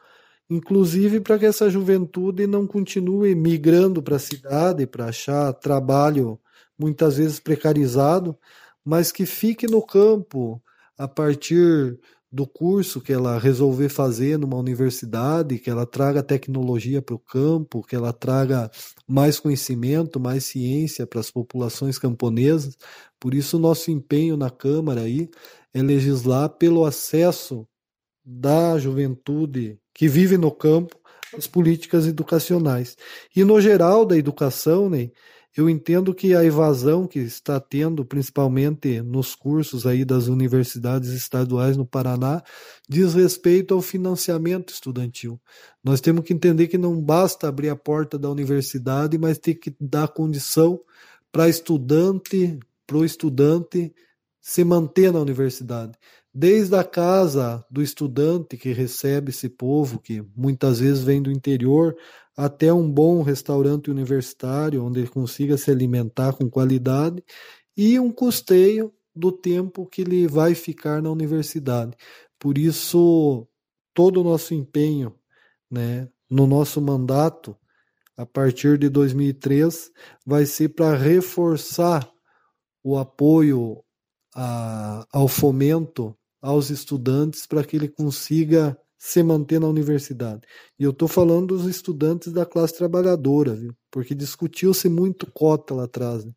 inclusive 0.56 1.20
para 1.20 1.40
que 1.40 1.46
essa 1.46 1.70
juventude 1.70 2.46
não 2.46 2.68
continue 2.68 3.34
migrando 3.34 4.02
para 4.02 4.18
a 4.18 4.20
cidade 4.20 4.86
para 4.86 5.06
achar 5.06 5.52
trabalho 5.54 6.40
muitas 6.78 7.18
vezes 7.18 7.40
precarizado, 7.40 8.38
mas 8.86 9.12
que 9.12 9.26
fique 9.26 9.68
no 9.68 9.82
campo 9.82 10.62
a 10.98 11.08
partir 11.08 12.00
do 12.32 12.48
curso 12.48 13.00
que 13.00 13.14
ela 13.14 13.38
resolver 13.38 13.90
fazer 13.90 14.40
numa 14.40 14.58
universidade, 14.58 15.60
que 15.60 15.70
ela 15.70 15.86
traga 15.86 16.24
tecnologia 16.24 17.02
para 17.02 17.16
o 17.16 17.20
campo, 17.20 17.84
que 17.84 17.96
ela 17.96 18.12
traga 18.12 18.72
mais 19.08 19.40
conhecimento, 19.40 20.20
mais 20.20 20.46
ciência 20.46 21.06
para 21.06 21.20
as 21.20 21.30
populações 21.30 22.00
camponesas. 22.00 22.76
Por 23.20 23.36
isso, 23.36 23.60
nosso 23.60 23.92
empenho 23.92 24.36
na 24.36 24.50
Câmara 24.50 25.02
aí 25.02 25.30
é 25.74 25.82
legislar 25.82 26.50
pelo 26.50 26.86
acesso 26.86 27.68
da 28.26 28.80
juventude 28.80 29.80
que 29.94 30.08
vive 30.08 30.38
no 30.38 30.52
campo 30.52 30.96
as 31.38 31.48
políticas 31.48 32.06
educacionais. 32.08 32.96
E 33.36 33.44
no 33.44 33.60
geral 33.60 34.06
da 34.06 34.18
educação, 34.18 34.90
né, 34.90 35.10
eu 35.56 35.70
entendo 35.70 36.14
que 36.16 36.36
a 36.36 36.44
evasão 36.44 37.06
que 37.06 37.20
está 37.20 37.60
tendo, 37.60 38.04
principalmente 38.04 39.02
nos 39.02 39.36
cursos 39.36 39.86
aí 39.86 40.04
das 40.04 40.28
universidades 40.28 41.10
estaduais 41.10 41.78
no 41.78 41.86
Paraná, 41.86 42.42
diz 42.90 43.14
respeito 43.14 43.74
ao 43.74 43.82
financiamento 43.82 44.74
estudantil. 44.74 45.40
Nós 45.84 46.02
temos 46.02 46.24
que 46.24 46.34
entender 46.34 46.68
que 46.68 46.78
não 46.78 47.00
basta 47.00 47.48
abrir 47.48 47.70
a 47.70 47.76
porta 47.76 48.18
da 48.18 48.30
universidade, 48.30 49.18
mas 49.18 49.38
tem 49.38 49.54
que 49.54 49.76
dar 49.80 50.08
condição 50.08 50.80
para 51.32 51.48
estudante, 51.48 52.58
para 52.88 52.98
o 52.98 53.06
estudante 53.06 53.94
se 54.42 54.64
manter 54.64 55.14
na 55.14 55.20
universidade 55.20 55.94
desde 56.34 56.76
a 56.76 56.84
casa 56.84 57.64
do 57.70 57.82
estudante 57.82 58.58
que 58.58 58.74
recebe 58.74 59.30
esse 59.30 59.48
povo, 59.48 60.00
que 60.00 60.26
muitas 60.36 60.80
vezes 60.80 61.04
vem 61.04 61.22
do 61.22 61.32
interior, 61.32 61.96
até 62.36 62.74
um 62.74 62.90
bom 62.90 63.22
restaurante 63.22 63.92
universitário, 63.92 64.84
onde 64.84 65.02
ele 65.02 65.10
consiga 65.10 65.58
se 65.58 65.70
alimentar 65.70 66.34
com 66.34 66.50
qualidade, 66.50 67.24
e 67.78 68.00
um 68.00 68.12
custeio 68.12 68.92
do 69.16 69.32
tempo 69.32 69.86
que 69.86 70.02
ele 70.02 70.28
vai 70.28 70.56
ficar 70.56 71.02
na 71.02 71.12
universidade. 71.12 71.96
Por 72.40 72.58
isso, 72.58 73.48
todo 73.94 74.22
o 74.22 74.24
nosso 74.24 74.56
empenho 74.56 75.14
né, 75.70 76.10
no 76.30 76.48
nosso 76.48 76.82
mandato, 76.82 77.56
a 78.18 78.26
partir 78.26 78.80
de 78.80 78.90
2003, 78.90 79.92
vai 80.26 80.46
ser 80.48 80.70
para 80.70 80.96
reforçar 80.96 82.12
o 82.84 82.98
apoio 82.98 83.84
a, 84.36 85.06
ao 85.12 85.28
fomento 85.28 86.16
aos 86.44 86.70
estudantes 86.70 87.48
para 87.48 87.64
que 87.64 87.78
ele 87.78 87.88
consiga 87.88 88.78
se 88.98 89.24
manter 89.24 89.60
na 89.60 89.68
universidade. 89.68 90.42
E 90.78 90.84
eu 90.84 90.92
estou 90.92 91.08
falando 91.08 91.58
dos 91.58 91.66
estudantes 91.66 92.34
da 92.34 92.46
classe 92.46 92.78
trabalhadora, 92.78 93.56
viu? 93.56 93.74
porque 93.90 94.14
discutiu-se 94.14 94.90
muito 94.90 95.26
cota 95.32 95.74
lá 95.74 95.86
atrás. 95.86 96.26
Né? 96.26 96.34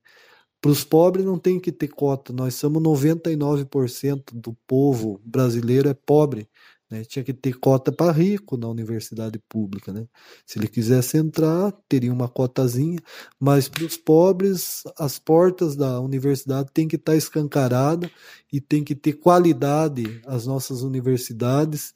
Para 0.61 0.71
os 0.71 0.85
pobres 0.85 1.25
não 1.27 1.39
tem 1.39 1.59
que 1.61 1.73
ter 1.73 1.89
cota, 1.89 2.33
nós 2.33 2.55
somos 2.55 2.83
99% 2.83 4.33
do 4.33 4.57
povo 4.67 5.21
brasileiro 5.25 5.89
é 5.89 5.95
pobre. 5.95 6.49
Né? 6.90 7.05
Tinha 7.05 7.25
que 7.25 7.35
ter 7.35 7.55
cota 7.59 7.90
para 7.90 8.12
rico 8.12 8.57
na 8.57 8.69
universidade 8.69 9.38
pública. 9.49 9.93
Né? 9.93 10.07
Se 10.47 10.59
ele 10.59 10.69
quisesse 10.69 11.16
entrar, 11.16 11.73
teria 11.88 12.12
uma 12.12 12.28
cotazinha, 12.28 12.99
mas 13.38 13.69
para 13.69 13.85
os 13.85 13.97
pobres, 13.97 14.83
as 14.99 15.19
portas 15.19 15.75
da 15.76 16.00
universidade 16.00 16.71
têm 16.73 16.87
que 16.87 16.97
estar 16.97 17.12
tá 17.12 17.19
escancaradas 17.19 18.11
e 18.52 18.61
tem 18.61 18.85
que 18.85 18.95
ter 18.95 19.14
qualidade 19.14 20.21
as 20.26 20.47
nossas 20.47 20.83
universidades 20.83 21.95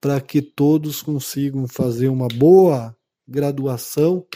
para 0.00 0.20
que 0.20 0.40
todos 0.40 1.02
consigam 1.02 1.68
fazer 1.68 2.08
uma 2.08 2.28
boa 2.28 2.96
graduação 3.28 4.26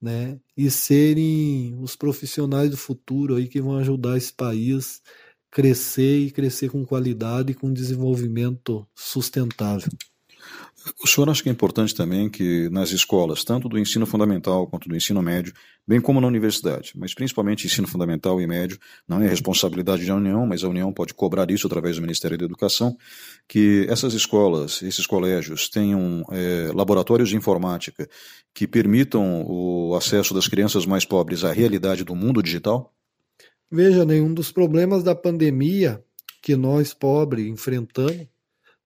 né, 0.00 0.38
e 0.56 0.70
serem 0.70 1.74
os 1.80 1.96
profissionais 1.96 2.70
do 2.70 2.76
futuro 2.76 3.36
aí 3.36 3.48
que 3.48 3.60
vão 3.60 3.78
ajudar 3.78 4.18
esse 4.18 4.32
país 4.32 5.00
crescer 5.56 6.18
e 6.18 6.30
crescer 6.30 6.68
com 6.68 6.84
qualidade 6.84 7.52
e 7.52 7.54
com 7.54 7.72
desenvolvimento 7.72 8.86
sustentável. 8.94 9.90
O 11.02 11.06
senhor 11.06 11.30
acha 11.30 11.42
que 11.42 11.48
é 11.48 11.52
importante 11.52 11.94
também 11.94 12.28
que 12.28 12.68
nas 12.68 12.90
escolas, 12.90 13.42
tanto 13.42 13.66
do 13.66 13.78
ensino 13.78 14.04
fundamental 14.04 14.66
quanto 14.66 14.86
do 14.86 14.94
ensino 14.94 15.22
médio, 15.22 15.54
bem 15.88 15.98
como 15.98 16.20
na 16.20 16.26
universidade, 16.26 16.92
mas 16.94 17.14
principalmente 17.14 17.66
ensino 17.66 17.88
fundamental 17.88 18.38
e 18.38 18.46
médio, 18.46 18.78
não 19.08 19.22
é 19.22 19.26
responsabilidade 19.26 20.04
da 20.04 20.14
União, 20.14 20.46
mas 20.46 20.62
a 20.62 20.68
União 20.68 20.92
pode 20.92 21.14
cobrar 21.14 21.50
isso 21.50 21.66
através 21.66 21.96
do 21.96 22.02
Ministério 22.02 22.36
da 22.36 22.44
Educação, 22.44 22.94
que 23.48 23.86
essas 23.88 24.12
escolas, 24.12 24.82
esses 24.82 25.06
colégios 25.06 25.70
tenham 25.70 26.22
é, 26.32 26.70
laboratórios 26.74 27.30
de 27.30 27.36
informática 27.36 28.06
que 28.52 28.68
permitam 28.68 29.42
o 29.48 29.94
acesso 29.96 30.34
das 30.34 30.46
crianças 30.46 30.84
mais 30.84 31.06
pobres 31.06 31.44
à 31.44 31.50
realidade 31.50 32.04
do 32.04 32.14
mundo 32.14 32.42
digital? 32.42 32.92
Veja, 33.70 34.04
nenhum 34.04 34.32
dos 34.32 34.52
problemas 34.52 35.02
da 35.02 35.14
pandemia 35.14 36.04
que 36.40 36.54
nós, 36.54 36.94
pobres, 36.94 37.46
enfrentamos 37.46 38.28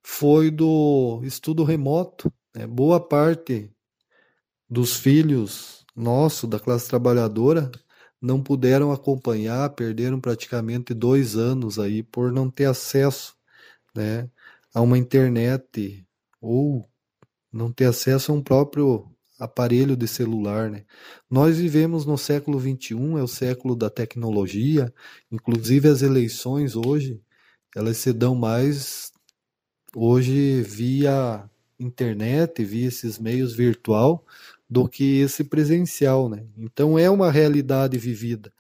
foi 0.03 0.51
do 0.51 1.21
estudo 1.23 1.65
remoto. 1.65 2.33
Né? 2.55 2.67
Boa 2.67 2.99
parte 2.99 3.71
dos 4.69 4.97
filhos 4.97 5.85
nossos, 5.95 6.49
da 6.49 6.59
classe 6.59 6.89
trabalhadora, 6.89 7.71
não 8.21 8.43
puderam 8.43 8.93
acompanhar, 8.93 9.69
perderam 9.71 10.21
praticamente 10.21 10.95
dois 10.95 11.37
anos 11.37 11.79
aí 11.79 12.03
por 12.03 12.33
não 12.33 12.51
ter 12.51 12.67
acesso 12.67 13.37
né, 13.95 14.31
a 14.75 14.81
uma 14.81 14.99
internet 14.99 16.07
ou 16.41 16.89
não 17.53 17.73
ter 17.73 17.87
acesso 17.87 18.33
a 18.33 18.35
um 18.35 18.43
próprio 18.43 19.11
aparelho 19.41 19.97
de 19.97 20.07
celular. 20.07 20.71
Né? 20.71 20.85
Nós 21.29 21.57
vivemos 21.57 22.05
no 22.05 22.19
século 22.19 22.61
XXI, 22.61 23.19
é 23.19 23.23
o 23.23 23.27
século 23.27 23.75
da 23.75 23.89
tecnologia, 23.89 24.93
inclusive 25.33 25.89
as 25.89 26.03
eleições 26.03 26.77
hoje, 26.77 27.21
elas 27.75 27.97
se 27.97 28.13
dão 28.13 28.35
mais 28.35 29.13
hoje 29.97 30.63
via 30.63 31.49
internet, 31.79 32.63
via 32.65 32.89
esses 32.89 33.19
meios 33.19 33.55
virtual, 33.55 34.25
do 34.69 34.89
que 34.89 35.21
esse 35.21 35.43
presencial, 35.43 36.29
né? 36.29 36.47
Então 36.57 36.99
é 36.99 37.09
uma 37.11 37.31
realidade 37.31 37.99
vivida. 37.99 38.53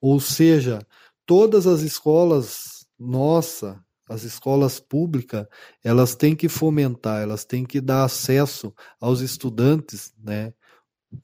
Ou 0.00 0.20
seja, 0.20 0.80
todas 1.24 1.66
as 1.66 1.80
escolas 1.80 2.86
nossa, 2.98 3.83
as 4.08 4.22
escolas 4.22 4.78
públicas, 4.78 5.46
elas 5.82 6.14
têm 6.14 6.36
que 6.36 6.48
fomentar, 6.48 7.22
elas 7.22 7.44
têm 7.44 7.64
que 7.64 7.80
dar 7.80 8.04
acesso 8.04 8.74
aos 9.00 9.20
estudantes, 9.20 10.12
né, 10.22 10.52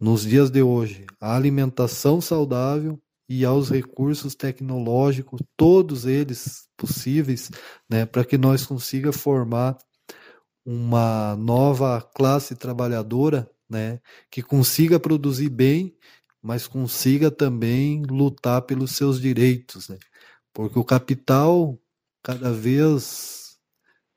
nos 0.00 0.22
dias 0.22 0.50
de 0.50 0.62
hoje, 0.62 1.04
à 1.20 1.36
alimentação 1.36 2.20
saudável 2.20 3.00
e 3.28 3.44
aos 3.44 3.70
recursos 3.70 4.34
tecnológicos, 4.34 5.40
todos 5.56 6.06
eles 6.06 6.68
possíveis, 6.76 7.50
né, 7.88 8.06
para 8.06 8.24
que 8.24 8.38
nós 8.38 8.64
consiga 8.64 9.12
formar 9.12 9.76
uma 10.64 11.36
nova 11.36 12.00
classe 12.14 12.54
trabalhadora 12.54 13.50
né, 13.68 14.00
que 14.30 14.42
consiga 14.42 14.98
produzir 14.98 15.48
bem, 15.48 15.96
mas 16.42 16.66
consiga 16.66 17.30
também 17.30 18.02
lutar 18.02 18.62
pelos 18.62 18.92
seus 18.92 19.20
direitos, 19.20 19.88
né? 19.88 19.98
Porque 20.52 20.78
o 20.78 20.84
capital 20.84 21.78
cada 22.22 22.52
vez 22.52 23.58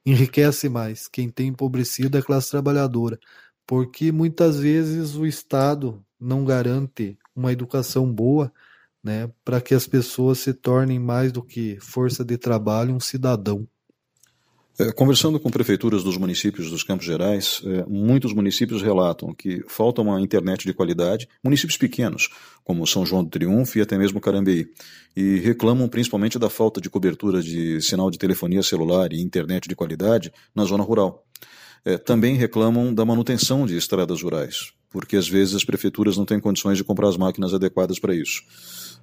enriquece 0.05 0.69
mais 0.69 1.07
quem 1.07 1.29
tem 1.29 1.47
empobrecido 1.49 2.17
é 2.17 2.21
a 2.21 2.23
classe 2.23 2.51
trabalhadora, 2.51 3.19
porque 3.67 4.11
muitas 4.11 4.59
vezes 4.59 5.15
o 5.15 5.25
Estado 5.25 6.05
não 6.19 6.45
garante 6.45 7.17
uma 7.35 7.51
educação 7.53 8.11
boa, 8.13 8.51
né, 9.03 9.31
para 9.45 9.61
que 9.61 9.75
as 9.75 9.87
pessoas 9.87 10.39
se 10.39 10.53
tornem 10.53 10.99
mais 10.99 11.31
do 11.31 11.43
que 11.43 11.77
força 11.81 12.23
de 12.25 12.37
trabalho, 12.37 12.95
um 12.95 12.99
cidadão. 12.99 13.67
É, 14.79 14.91
conversando 14.91 15.39
com 15.39 15.51
prefeituras 15.51 16.03
dos 16.03 16.17
municípios 16.17 16.71
dos 16.71 16.81
Campos 16.81 17.05
Gerais, 17.05 17.61
é, 17.63 17.85
muitos 17.87 18.33
municípios 18.33 18.81
relatam 18.81 19.31
que 19.31 19.63
falta 19.67 20.01
uma 20.01 20.19
internet 20.19 20.65
de 20.65 20.73
qualidade, 20.73 21.29
municípios 21.43 21.77
pequenos, 21.77 22.29
como 22.63 22.87
São 22.87 23.05
João 23.05 23.23
do 23.23 23.29
Triunfo 23.29 23.77
e 23.77 23.81
até 23.81 23.99
mesmo 23.99 24.19
Carambeí, 24.19 24.67
e 25.15 25.37
reclamam 25.37 25.87
principalmente 25.87 26.39
da 26.39 26.49
falta 26.49 26.81
de 26.81 26.89
cobertura 26.89 27.43
de 27.43 27.79
sinal 27.81 28.09
de 28.09 28.17
telefonia 28.17 28.63
celular 28.63 29.13
e 29.13 29.21
internet 29.21 29.69
de 29.69 29.75
qualidade 29.75 30.33
na 30.55 30.65
zona 30.65 30.83
rural. 30.83 31.23
É, 31.85 31.95
também 31.95 32.35
reclamam 32.35 32.91
da 32.91 33.05
manutenção 33.05 33.67
de 33.67 33.77
estradas 33.77 34.23
rurais, 34.23 34.73
porque 34.93 35.17
às 35.17 35.27
vezes 35.27 35.55
as 35.55 35.65
prefeituras 35.65 36.15
não 36.15 36.23
têm 36.23 36.39
condições 36.39 36.77
de 36.77 36.83
comprar 36.83 37.09
as 37.09 37.17
máquinas 37.17 37.51
adequadas 37.51 37.97
para 37.97 38.13
isso. 38.13 38.43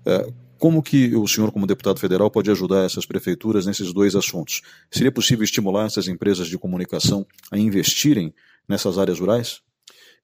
É, 0.07 0.33
como 0.57 0.83
que 0.83 1.15
o 1.17 1.27
senhor, 1.27 1.51
como 1.51 1.67
deputado 1.67 1.99
federal, 1.99 2.31
pode 2.31 2.49
ajudar 2.49 2.85
essas 2.85 3.05
prefeituras 3.05 3.67
nesses 3.67 3.93
dois 3.93 4.15
assuntos? 4.15 4.63
Seria 4.89 5.11
possível 5.11 5.43
estimular 5.43 5.87
essas 5.87 6.07
empresas 6.07 6.47
de 6.47 6.57
comunicação 6.57 7.27
a 7.51 7.59
investirem 7.59 8.33
nessas 8.69 8.99
áreas 8.99 9.19
rurais? 9.19 9.61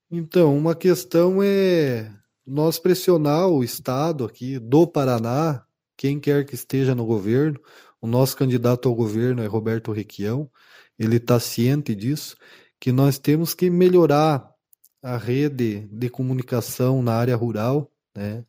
Então, 0.09 0.57
uma 0.57 0.73
questão 0.73 1.43
é 1.43 2.09
nós 2.45 2.79
pressionar 2.79 3.49
o 3.49 3.61
Estado 3.61 4.23
aqui 4.23 4.57
do 4.57 4.87
Paraná, 4.87 5.63
quem 5.97 6.17
quer 6.17 6.45
que 6.45 6.55
esteja 6.55 6.95
no 6.95 7.05
governo, 7.05 7.59
o 8.01 8.07
nosso 8.07 8.37
candidato 8.37 8.87
ao 8.87 8.95
governo 8.95 9.43
é 9.43 9.47
Roberto 9.47 9.91
Requião, 9.91 10.49
ele 10.97 11.17
está 11.17 11.41
ciente 11.41 11.93
disso, 11.93 12.37
que 12.79 12.91
nós 12.91 13.19
temos 13.19 13.53
que 13.53 13.69
melhorar 13.69 14.56
a 15.07 15.17
rede 15.17 15.87
de 15.89 16.09
comunicação 16.09 17.01
na 17.01 17.13
área 17.13 17.35
rural, 17.35 17.89
né? 18.13 18.43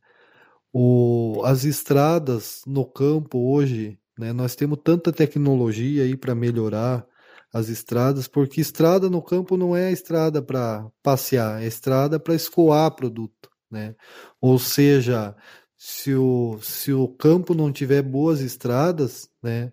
O, 0.73 1.41
as 1.45 1.65
estradas 1.65 2.63
no 2.67 2.85
campo 2.85 3.53
hoje, 3.53 3.99
né, 4.19 4.33
nós 4.33 4.57
temos 4.57 4.79
tanta 4.83 5.13
tecnologia 5.13 6.03
aí 6.03 6.17
para 6.17 6.35
melhorar 6.35 7.07
as 7.53 7.69
estradas, 7.69 8.27
porque 8.27 8.61
estrada 8.61 9.09
no 9.09 9.23
campo 9.23 9.57
não 9.57 9.75
é 9.75 9.93
estrada 9.93 10.43
para 10.43 10.87
passear, 11.03 11.63
é 11.63 11.67
estrada 11.67 12.19
para 12.19 12.35
escoar 12.35 12.91
produto, 12.91 13.49
né? 13.71 13.95
Ou 14.41 14.59
seja, 14.59 15.37
se 15.77 16.13
o, 16.15 16.59
se 16.61 16.93
o 16.93 17.07
campo 17.09 17.55
não 17.55 17.73
tiver 17.73 18.03
boas 18.03 18.41
estradas, 18.41 19.31
né, 19.41 19.73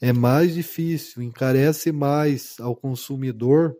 é 0.00 0.12
mais 0.12 0.54
difícil, 0.54 1.22
encarece 1.22 1.90
mais 1.90 2.60
ao 2.60 2.76
consumidor 2.76 3.76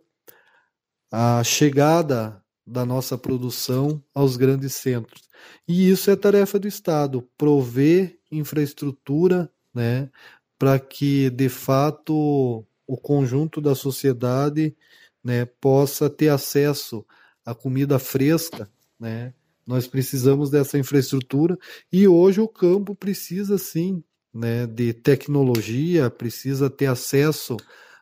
a 1.11 1.43
chegada 1.43 2.43
da 2.65 2.85
nossa 2.85 3.17
produção 3.17 4.01
aos 4.13 4.37
grandes 4.37 4.75
centros. 4.75 5.23
E 5.67 5.89
isso 5.89 6.11
é 6.11 6.15
tarefa 6.15 6.59
do 6.59 6.67
Estado, 6.67 7.27
prover 7.37 8.17
infraestrutura 8.31 9.51
né, 9.73 10.09
para 10.57 10.77
que, 10.77 11.29
de 11.29 11.49
fato, 11.49 12.65
o 12.85 12.97
conjunto 12.97 13.61
da 13.61 13.73
sociedade 13.73 14.75
né, 15.23 15.45
possa 15.45 16.09
ter 16.09 16.29
acesso 16.29 17.05
à 17.45 17.55
comida 17.55 17.97
fresca. 17.97 18.69
Né? 18.99 19.33
Nós 19.65 19.87
precisamos 19.87 20.49
dessa 20.49 20.77
infraestrutura 20.77 21.57
e 21.91 22.07
hoje 22.07 22.41
o 22.41 22.47
campo 22.47 22.95
precisa 22.95 23.57
sim 23.57 24.03
né, 24.33 24.67
de 24.67 24.93
tecnologia, 24.93 26.09
precisa 26.09 26.69
ter 26.69 26.87
acesso 26.87 27.57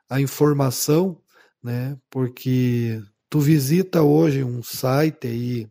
à 0.10 0.20
informação, 0.20 1.22
né, 1.64 1.98
porque 2.10 3.02
tu 3.30 3.40
visita 3.40 4.02
hoje 4.02 4.44
um 4.44 4.64
site 4.64 5.28
aí, 5.28 5.68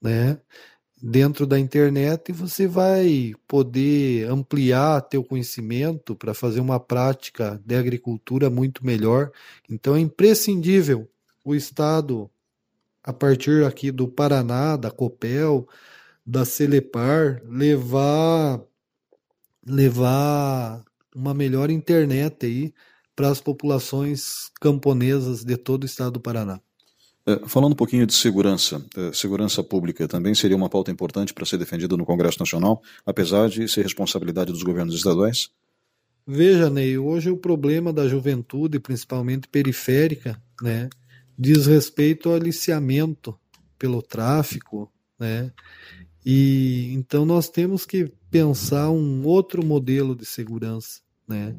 né, 0.00 0.38
dentro 1.06 1.46
da 1.46 1.58
internet 1.58 2.30
e 2.30 2.32
você 2.32 2.66
vai 2.66 3.34
poder 3.46 4.26
ampliar 4.30 5.02
teu 5.02 5.22
conhecimento 5.22 6.16
para 6.16 6.32
fazer 6.32 6.60
uma 6.60 6.80
prática 6.80 7.60
de 7.64 7.74
agricultura 7.76 8.48
muito 8.48 8.84
melhor. 8.84 9.30
Então 9.68 9.94
é 9.94 10.00
imprescindível 10.00 11.06
o 11.44 11.54
Estado, 11.54 12.30
a 13.02 13.12
partir 13.12 13.64
aqui 13.64 13.92
do 13.92 14.08
Paraná, 14.08 14.76
da 14.76 14.90
Copel, 14.90 15.68
da 16.24 16.46
Celepar, 16.46 17.42
levar 17.44 18.62
levar 19.66 20.82
uma 21.14 21.34
melhor 21.34 21.70
internet 21.70 22.46
aí 22.46 22.74
para 23.14 23.28
as 23.28 23.40
populações 23.40 24.50
camponesas 24.60 25.44
de 25.44 25.56
todo 25.56 25.84
o 25.84 25.86
estado 25.86 26.12
do 26.12 26.20
Paraná. 26.20 26.60
É, 27.26 27.40
falando 27.46 27.72
um 27.72 27.76
pouquinho 27.76 28.06
de 28.06 28.12
segurança, 28.12 28.84
é, 28.96 29.12
segurança 29.12 29.62
pública 29.62 30.06
também 30.06 30.34
seria 30.34 30.56
uma 30.56 30.68
pauta 30.68 30.90
importante 30.90 31.32
para 31.32 31.46
ser 31.46 31.56
defendida 31.56 31.96
no 31.96 32.04
Congresso 32.04 32.38
Nacional, 32.38 32.82
apesar 33.06 33.48
de 33.48 33.66
ser 33.66 33.82
responsabilidade 33.82 34.52
dos 34.52 34.62
governos 34.62 34.94
estaduais? 34.94 35.48
Veja, 36.26 36.68
Ney, 36.68 36.98
hoje 36.98 37.30
o 37.30 37.36
problema 37.36 37.92
da 37.92 38.06
juventude, 38.06 38.78
principalmente 38.78 39.48
periférica, 39.48 40.40
né, 40.60 40.90
diz 41.38 41.66
respeito 41.66 42.28
ao 42.28 42.34
aliciamento 42.34 43.38
pelo 43.78 44.02
tráfico, 44.02 44.90
né, 45.18 45.50
e 46.24 46.92
então 46.92 47.24
nós 47.24 47.48
temos 47.48 47.86
que 47.86 48.10
pensar 48.30 48.90
um 48.90 49.24
outro 49.26 49.64
modelo 49.64 50.14
de 50.14 50.26
segurança, 50.26 51.00
né, 51.28 51.56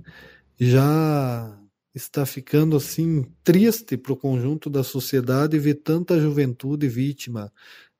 já 0.59 1.59
está 1.93 2.25
ficando 2.25 2.75
assim 2.75 3.25
triste 3.43 3.95
para 3.97 4.13
o 4.13 4.17
conjunto 4.17 4.69
da 4.69 4.83
sociedade 4.83 5.57
ver 5.57 5.75
tanta 5.75 6.19
juventude 6.19 6.87
vítima, 6.87 7.51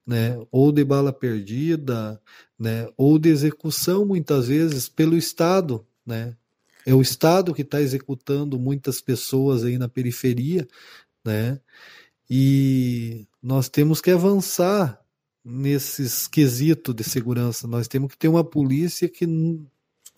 né, 0.06 0.38
ou 0.52 0.72
de 0.72 0.84
bala 0.84 1.14
perdida, 1.14 2.22
né, 2.60 2.88
ou 2.98 3.18
de 3.18 3.30
execução 3.30 4.06
muitas 4.06 4.48
vezes 4.48 4.90
pelo 4.90 5.18
Estado, 5.18 5.86
né. 6.06 6.36
É 6.86 6.94
o 6.94 7.02
Estado 7.02 7.54
que 7.54 7.64
está 7.64 7.82
executando 7.82 8.60
muitas 8.60 9.02
pessoas 9.02 9.64
aí 9.64 9.78
na 9.78 9.88
periferia, 9.88 10.68
né, 11.24 11.60
e 12.30 13.28
nós 13.42 13.70
temos 13.70 14.02
que 14.02 14.12
avançar 14.12 15.00
nesses 15.44 16.28
quesitos 16.28 16.96
de 16.96 17.04
segurança. 17.04 17.68
Nós 17.68 17.88
temos 17.88 18.12
que 18.12 18.18
ter 18.18 18.28
uma 18.28 18.44
polícia 18.44 19.08
que 19.08 19.28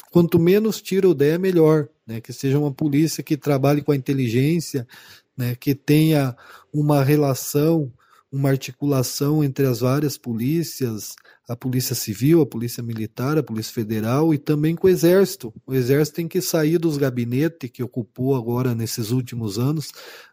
quanto 0.10 0.40
menos 0.40 0.82
tiro 0.82 1.14
der, 1.14 1.38
melhor. 1.38 1.90
Né? 2.08 2.22
Que 2.22 2.32
seja 2.32 2.58
uma 2.58 2.72
polícia 2.72 3.22
que 3.22 3.36
trabalhe 3.36 3.82
com 3.82 3.92
a 3.92 3.96
inteligência, 3.96 4.88
né? 5.36 5.56
que 5.56 5.76
tenha 5.76 6.36
uma 6.74 7.04
relação 7.04 7.92
uma 8.32 8.50
articulação 8.50 9.44
entre 9.44 9.66
as 9.66 9.80
várias 9.80 10.18
polícias, 10.18 11.16
a 11.48 11.56
Polícia 11.56 11.96
Civil, 11.96 12.42
a 12.42 12.46
Polícia 12.46 12.84
Militar, 12.84 13.38
a 13.38 13.44
Polícia 13.44 13.74
Federal 13.74 14.34
e 14.34 14.38
também 14.38 14.76
com 14.76 14.88
o 14.88 14.90
Exército. 14.90 15.54
O 15.66 15.74
Exército 15.74 16.18
tem 16.18 16.28
que 16.28 16.42
sair 16.42 16.78
dos 16.78 16.98
gabinetes 16.98 17.70
que 17.72 17.82
ocupou 17.82 18.36
agora 18.36 18.76
nesses 18.76 19.12
últimos 19.12 19.58
anos, 19.58 19.92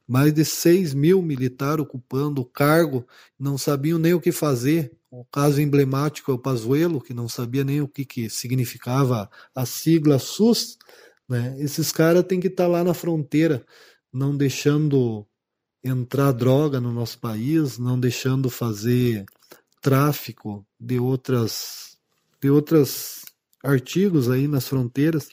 mais 0.08 0.32
de 0.32 0.44
6 0.44 0.92
mil 0.92 1.22
militares 1.22 1.84
ocupando 1.84 2.42
o 2.42 2.44
cargo, 2.44 3.06
não 3.38 3.56
sabiam 3.56 3.98
nem 3.98 4.12
o 4.12 4.20
que 4.20 4.32
fazer. 4.32 4.92
O 5.08 5.24
caso 5.24 5.60
emblemático 5.60 6.32
é 6.32 6.34
o 6.34 6.38
Pazuello, 6.38 7.00
que 7.00 7.14
não 7.14 7.28
sabia 7.28 7.62
nem 7.62 7.80
o 7.80 7.86
que, 7.86 8.04
que 8.04 8.28
significava 8.28 9.30
a 9.54 9.64
sigla 9.64 10.18
SUS. 10.18 10.76
Né? 11.28 11.56
Esses 11.58 11.90
caras 11.90 12.24
têm 12.24 12.40
que 12.40 12.48
estar 12.48 12.64
tá 12.64 12.68
lá 12.68 12.84
na 12.84 12.94
fronteira, 12.94 13.64
não 14.12 14.36
deixando 14.36 15.26
entrar 15.82 16.32
droga 16.32 16.80
no 16.80 16.92
nosso 16.92 17.18
país, 17.18 17.78
não 17.78 17.98
deixando 17.98 18.48
fazer 18.48 19.24
tráfico 19.82 20.66
de 20.80 20.98
outras 20.98 21.98
de 22.40 22.50
outros 22.50 23.24
artigos 23.62 24.28
aí 24.28 24.46
nas 24.46 24.68
fronteiras. 24.68 25.28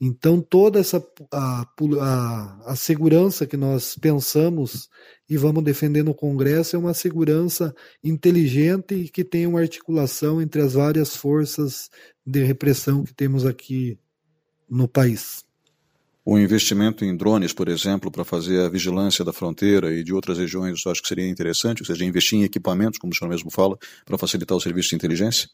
Então 0.00 0.40
toda 0.40 0.80
essa 0.80 1.04
a, 1.32 1.66
a, 2.00 2.72
a 2.72 2.76
segurança 2.76 3.46
que 3.46 3.56
nós 3.56 3.96
pensamos 3.96 4.88
e 5.28 5.36
vamos 5.36 5.64
defender 5.64 6.02
no 6.02 6.14
Congresso 6.14 6.76
é 6.76 6.78
uma 6.78 6.94
segurança 6.94 7.74
inteligente 8.02 8.94
e 8.94 9.08
que 9.08 9.24
tem 9.24 9.46
uma 9.46 9.60
articulação 9.60 10.42
entre 10.42 10.60
as 10.60 10.74
várias 10.74 11.16
forças 11.16 11.88
de 12.26 12.42
repressão 12.44 13.04
que 13.04 13.14
temos 13.14 13.46
aqui 13.46 13.98
no 14.68 14.88
país. 14.88 15.44
O 16.24 16.38
investimento 16.38 17.04
em 17.04 17.14
drones, 17.14 17.52
por 17.52 17.68
exemplo, 17.68 18.10
para 18.10 18.24
fazer 18.24 18.60
a 18.60 18.68
vigilância 18.68 19.24
da 19.24 19.32
fronteira 19.32 19.92
e 19.92 20.02
de 20.02 20.12
outras 20.12 20.38
regiões, 20.38 20.80
eu 20.84 20.90
acho 20.90 21.02
que 21.02 21.08
seria 21.08 21.28
interessante, 21.28 21.82
ou 21.82 21.86
seja, 21.86 22.04
investir 22.04 22.38
em 22.38 22.44
equipamentos, 22.44 22.98
como 22.98 23.12
o 23.12 23.16
senhor 23.16 23.28
mesmo 23.28 23.50
fala, 23.50 23.76
para 24.06 24.16
facilitar 24.16 24.56
o 24.56 24.60
serviço 24.60 24.88
de 24.90 24.96
inteligência? 24.96 25.50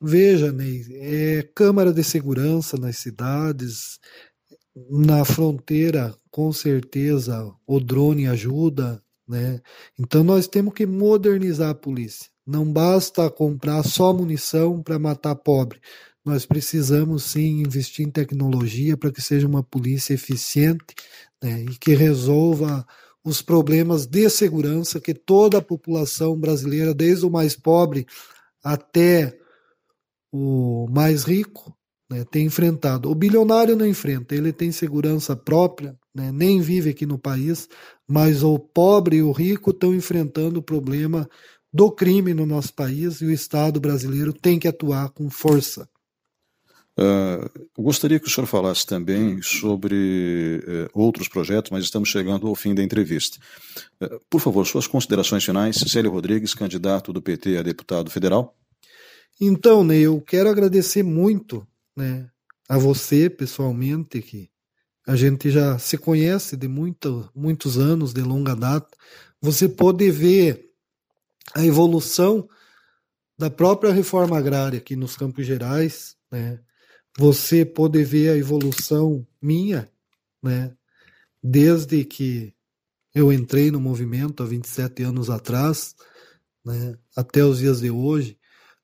Veja, 0.00 0.50
Ney, 0.50 0.86
é, 0.92 1.42
câmara 1.54 1.92
de 1.92 2.02
segurança 2.02 2.78
nas 2.78 2.96
cidades, 2.96 3.98
na 4.88 5.24
fronteira, 5.24 6.14
com 6.30 6.52
certeza, 6.52 7.52
o 7.66 7.80
drone 7.80 8.28
ajuda, 8.28 9.02
né? 9.28 9.60
Então 9.98 10.24
nós 10.24 10.46
temos 10.46 10.72
que 10.72 10.86
modernizar 10.86 11.70
a 11.70 11.74
polícia. 11.74 12.30
Não 12.46 12.64
basta 12.64 13.28
comprar 13.28 13.82
só 13.82 14.12
munição 14.12 14.82
para 14.82 14.98
matar 14.98 15.34
pobre. 15.34 15.80
Nós 16.28 16.44
precisamos 16.44 17.24
sim 17.24 17.62
investir 17.62 18.06
em 18.06 18.10
tecnologia 18.10 18.98
para 18.98 19.10
que 19.10 19.22
seja 19.22 19.46
uma 19.46 19.62
polícia 19.62 20.12
eficiente 20.12 20.94
né, 21.42 21.62
e 21.62 21.78
que 21.78 21.94
resolva 21.94 22.86
os 23.24 23.40
problemas 23.40 24.04
de 24.04 24.28
segurança 24.28 25.00
que 25.00 25.14
toda 25.14 25.56
a 25.56 25.62
população 25.62 26.38
brasileira, 26.38 26.92
desde 26.92 27.24
o 27.24 27.30
mais 27.30 27.56
pobre 27.56 28.06
até 28.62 29.38
o 30.30 30.86
mais 30.90 31.24
rico, 31.24 31.74
né, 32.10 32.26
tem 32.30 32.44
enfrentado. 32.44 33.10
O 33.10 33.14
bilionário 33.14 33.74
não 33.74 33.86
enfrenta, 33.86 34.34
ele 34.34 34.52
tem 34.52 34.70
segurança 34.70 35.34
própria, 35.34 35.98
né, 36.14 36.30
nem 36.30 36.60
vive 36.60 36.90
aqui 36.90 37.06
no 37.06 37.18
país, 37.18 37.70
mas 38.06 38.42
o 38.42 38.58
pobre 38.58 39.16
e 39.16 39.22
o 39.22 39.32
rico 39.32 39.70
estão 39.70 39.94
enfrentando 39.94 40.60
o 40.60 40.62
problema 40.62 41.26
do 41.72 41.90
crime 41.90 42.34
no 42.34 42.44
nosso 42.44 42.74
país 42.74 43.22
e 43.22 43.24
o 43.24 43.32
Estado 43.32 43.80
brasileiro 43.80 44.34
tem 44.34 44.58
que 44.58 44.68
atuar 44.68 45.08
com 45.08 45.30
força. 45.30 45.88
Uh, 46.98 47.68
gostaria 47.80 48.18
que 48.18 48.26
o 48.26 48.30
senhor 48.30 48.48
falasse 48.48 48.84
também 48.84 49.40
sobre 49.40 50.64
uh, 50.66 50.90
outros 50.92 51.28
projetos, 51.28 51.70
mas 51.70 51.84
estamos 51.84 52.08
chegando 52.08 52.48
ao 52.48 52.56
fim 52.56 52.74
da 52.74 52.82
entrevista. 52.82 53.38
Uh, 54.02 54.18
por 54.28 54.40
favor, 54.40 54.66
suas 54.66 54.88
considerações 54.88 55.44
finais. 55.44 55.76
Célio 55.76 56.10
Rodrigues, 56.10 56.54
candidato 56.54 57.12
do 57.12 57.22
PT 57.22 57.56
a 57.56 57.62
deputado 57.62 58.10
federal. 58.10 58.56
Então, 59.40 59.84
Ney, 59.84 60.00
eu 60.00 60.20
quero 60.20 60.48
agradecer 60.48 61.04
muito 61.04 61.64
né, 61.96 62.28
a 62.68 62.76
você 62.76 63.30
pessoalmente, 63.30 64.20
que 64.20 64.50
a 65.06 65.14
gente 65.14 65.52
já 65.52 65.78
se 65.78 65.96
conhece 65.96 66.56
de 66.56 66.66
muito, 66.66 67.30
muitos 67.32 67.78
anos, 67.78 68.12
de 68.12 68.22
longa 68.22 68.56
data. 68.56 68.88
Você 69.40 69.68
pode 69.68 70.10
ver 70.10 70.68
a 71.54 71.64
evolução 71.64 72.48
da 73.38 73.48
própria 73.48 73.92
reforma 73.92 74.36
agrária 74.36 74.78
aqui 74.78 74.96
nos 74.96 75.16
Campos 75.16 75.46
Gerais, 75.46 76.16
né? 76.28 76.58
Você 77.18 77.64
poder 77.64 78.04
ver 78.04 78.30
a 78.30 78.36
evolução 78.36 79.26
minha, 79.42 79.90
né? 80.40 80.72
Desde 81.42 82.04
que 82.04 82.54
eu 83.12 83.32
entrei 83.32 83.72
no 83.72 83.80
movimento 83.80 84.40
há 84.40 84.46
27 84.46 85.02
anos 85.02 85.28
atrás, 85.28 85.96
né? 86.64 86.96
Até 87.16 87.44
os 87.44 87.58
dias 87.58 87.80
de 87.80 87.90
hoje, 87.90 88.38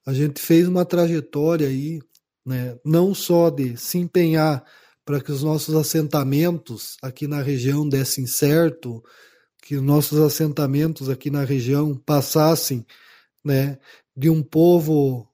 a 0.05 0.13
gente 0.13 0.41
fez 0.41 0.67
uma 0.67 0.85
trajetória 0.85 1.69
aí, 1.69 2.01
né? 2.45 2.77
Não 2.85 3.15
só 3.15 3.51
de 3.51 3.77
se 3.77 3.99
empenhar 3.99 4.65
para 5.05 5.21
que 5.21 5.31
os 5.31 5.45
nossos 5.45 5.77
assentamentos 5.77 6.97
aqui 7.01 7.29
na 7.29 7.41
região 7.41 7.89
dessem 7.89 8.27
certo, 8.27 9.01
que 9.63 9.77
os 9.77 9.83
nossos 9.83 10.19
assentamentos 10.19 11.09
aqui 11.09 11.31
na 11.31 11.45
região 11.45 11.97
passassem, 11.97 12.85
né? 13.45 13.79
De 14.17 14.29
um 14.29 14.43
povo 14.43 15.29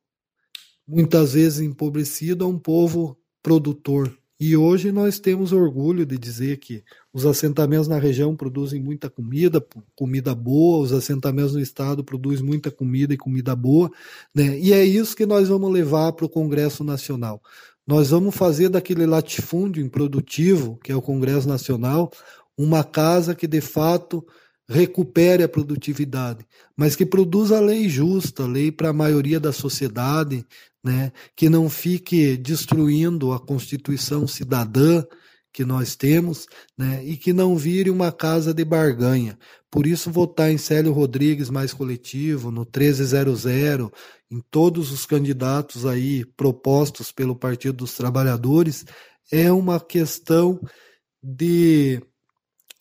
muitas 0.91 1.35
vezes 1.35 1.61
empobrecido 1.61 2.45
a 2.45 2.49
um 2.49 2.59
povo 2.59 3.17
produtor. 3.41 4.13
E 4.41 4.57
hoje 4.57 4.91
nós 4.91 5.19
temos 5.19 5.53
orgulho 5.53 6.05
de 6.07 6.19
dizer 6.19 6.57
que 6.57 6.83
os 7.13 7.27
assentamentos 7.27 7.87
na 7.87 7.99
região 7.99 8.35
produzem 8.35 8.83
muita 8.83 9.09
comida, 9.09 9.65
comida 9.95 10.35
boa, 10.35 10.79
os 10.79 10.93
assentamentos 10.93 11.53
no 11.53 11.61
estado 11.61 12.03
produzem 12.03 12.45
muita 12.45 12.71
comida 12.71 13.13
e 13.13 13.19
comida 13.19 13.55
boa, 13.55 13.91
né? 14.35 14.59
E 14.59 14.73
é 14.73 14.83
isso 14.83 15.15
que 15.15 15.27
nós 15.27 15.49
vamos 15.49 15.71
levar 15.71 16.13
para 16.13 16.25
o 16.25 16.29
Congresso 16.29 16.83
Nacional. 16.83 17.43
Nós 17.87 18.11
vamos 18.11 18.35
fazer 18.35 18.71
daquele 18.71 19.05
latifúndio 19.05 19.85
improdutivo, 19.85 20.79
que 20.83 20.91
é 20.91 20.97
o 20.97 21.03
Congresso 21.03 21.47
Nacional, 21.47 22.11
uma 22.57 22.83
casa 22.83 23.35
que 23.35 23.47
de 23.47 23.61
fato 23.61 24.27
recupere 24.71 25.43
a 25.43 25.49
produtividade, 25.49 26.47
mas 26.77 26.95
que 26.95 27.05
produza 27.05 27.59
lei 27.59 27.89
justa, 27.89 28.47
lei 28.47 28.71
para 28.71 28.91
a 28.91 28.93
maioria 28.93 29.41
da 29.41 29.53
sociedade, 29.53 30.47
né, 30.83 31.11
que 31.35 31.51
não 31.51 31.69
fique 31.69 32.37
destruindo 32.37 33.33
a 33.33 33.41
Constituição 33.41 34.29
cidadã 34.29 35.05
que 35.53 35.65
nós 35.65 35.97
temos, 35.97 36.47
né, 36.79 37.05
e 37.05 37.17
que 37.17 37.33
não 37.33 37.57
vire 37.57 37.91
uma 37.91 38.13
casa 38.13 38.55
de 38.55 38.65
barganha. 38.65 39.37
Por 39.69 39.89
isso, 39.89 40.09
votar 40.09 40.53
em 40.53 40.59
Célio 40.59 40.93
Rodrigues 40.93 41.51
mais 41.51 41.75
coletivo, 41.75 42.53
no 42.53 42.61
1300, 42.61 43.47
em 44.31 44.41
todos 44.53 44.93
os 44.93 45.05
candidatos 45.05 45.85
aí 45.85 46.25
propostos 46.37 47.11
pelo 47.11 47.35
Partido 47.35 47.79
dos 47.79 47.97
Trabalhadores, 47.97 48.85
é 49.33 49.51
uma 49.51 49.81
questão 49.81 50.61
de 51.21 52.01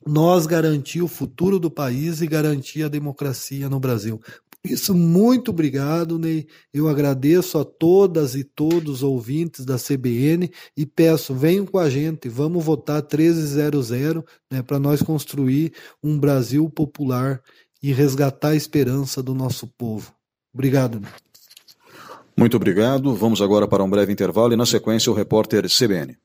nós 0.10 0.46
garantir 0.46 1.02
o 1.02 1.08
futuro 1.08 1.60
do 1.60 1.70
país 1.70 2.22
e 2.22 2.28
garantir 2.28 2.84
a 2.84 2.88
democracia 2.88 3.70
no 3.70 3.80
Brasil 3.80 4.20
isso, 4.64 4.94
muito 4.94 5.52
obrigado, 5.52 6.20
Ney. 6.20 6.46
Eu 6.74 6.90
agradeço 6.90 7.58
a 7.58 7.64
todas 7.64 8.36
e 8.36 8.44
todos 8.44 8.96
os 8.96 9.04
ouvintes 9.04 9.64
da 9.64 9.78
CBN 9.78 10.52
e 10.76 10.86
peço, 10.86 11.34
venham 11.34 11.66
com 11.66 11.78
a 11.78 11.90
gente, 11.90 12.28
vamos 12.28 12.64
votar 12.64 13.02
1300 13.02 13.90
né, 14.52 14.62
para 14.62 14.78
nós 14.78 15.02
construir 15.02 15.74
um 16.04 16.20
Brasil 16.20 16.70
popular 16.70 17.42
e 17.82 17.94
resgatar 17.94 18.50
a 18.50 18.56
esperança 18.56 19.24
do 19.24 19.34
nosso 19.34 19.66
povo. 19.66 20.14
Obrigado. 20.54 21.00
Ney. 21.00 21.10
Muito 22.36 22.58
obrigado. 22.58 23.16
Vamos 23.16 23.42
agora 23.42 23.68
para 23.68 23.84
um 23.84 23.90
breve 23.90 24.12
intervalo 24.12 24.54
e, 24.54 24.58
na 24.58 24.66
sequência, 24.66 25.12
o 25.12 25.16
repórter 25.16 25.68
CBN. 25.70 26.18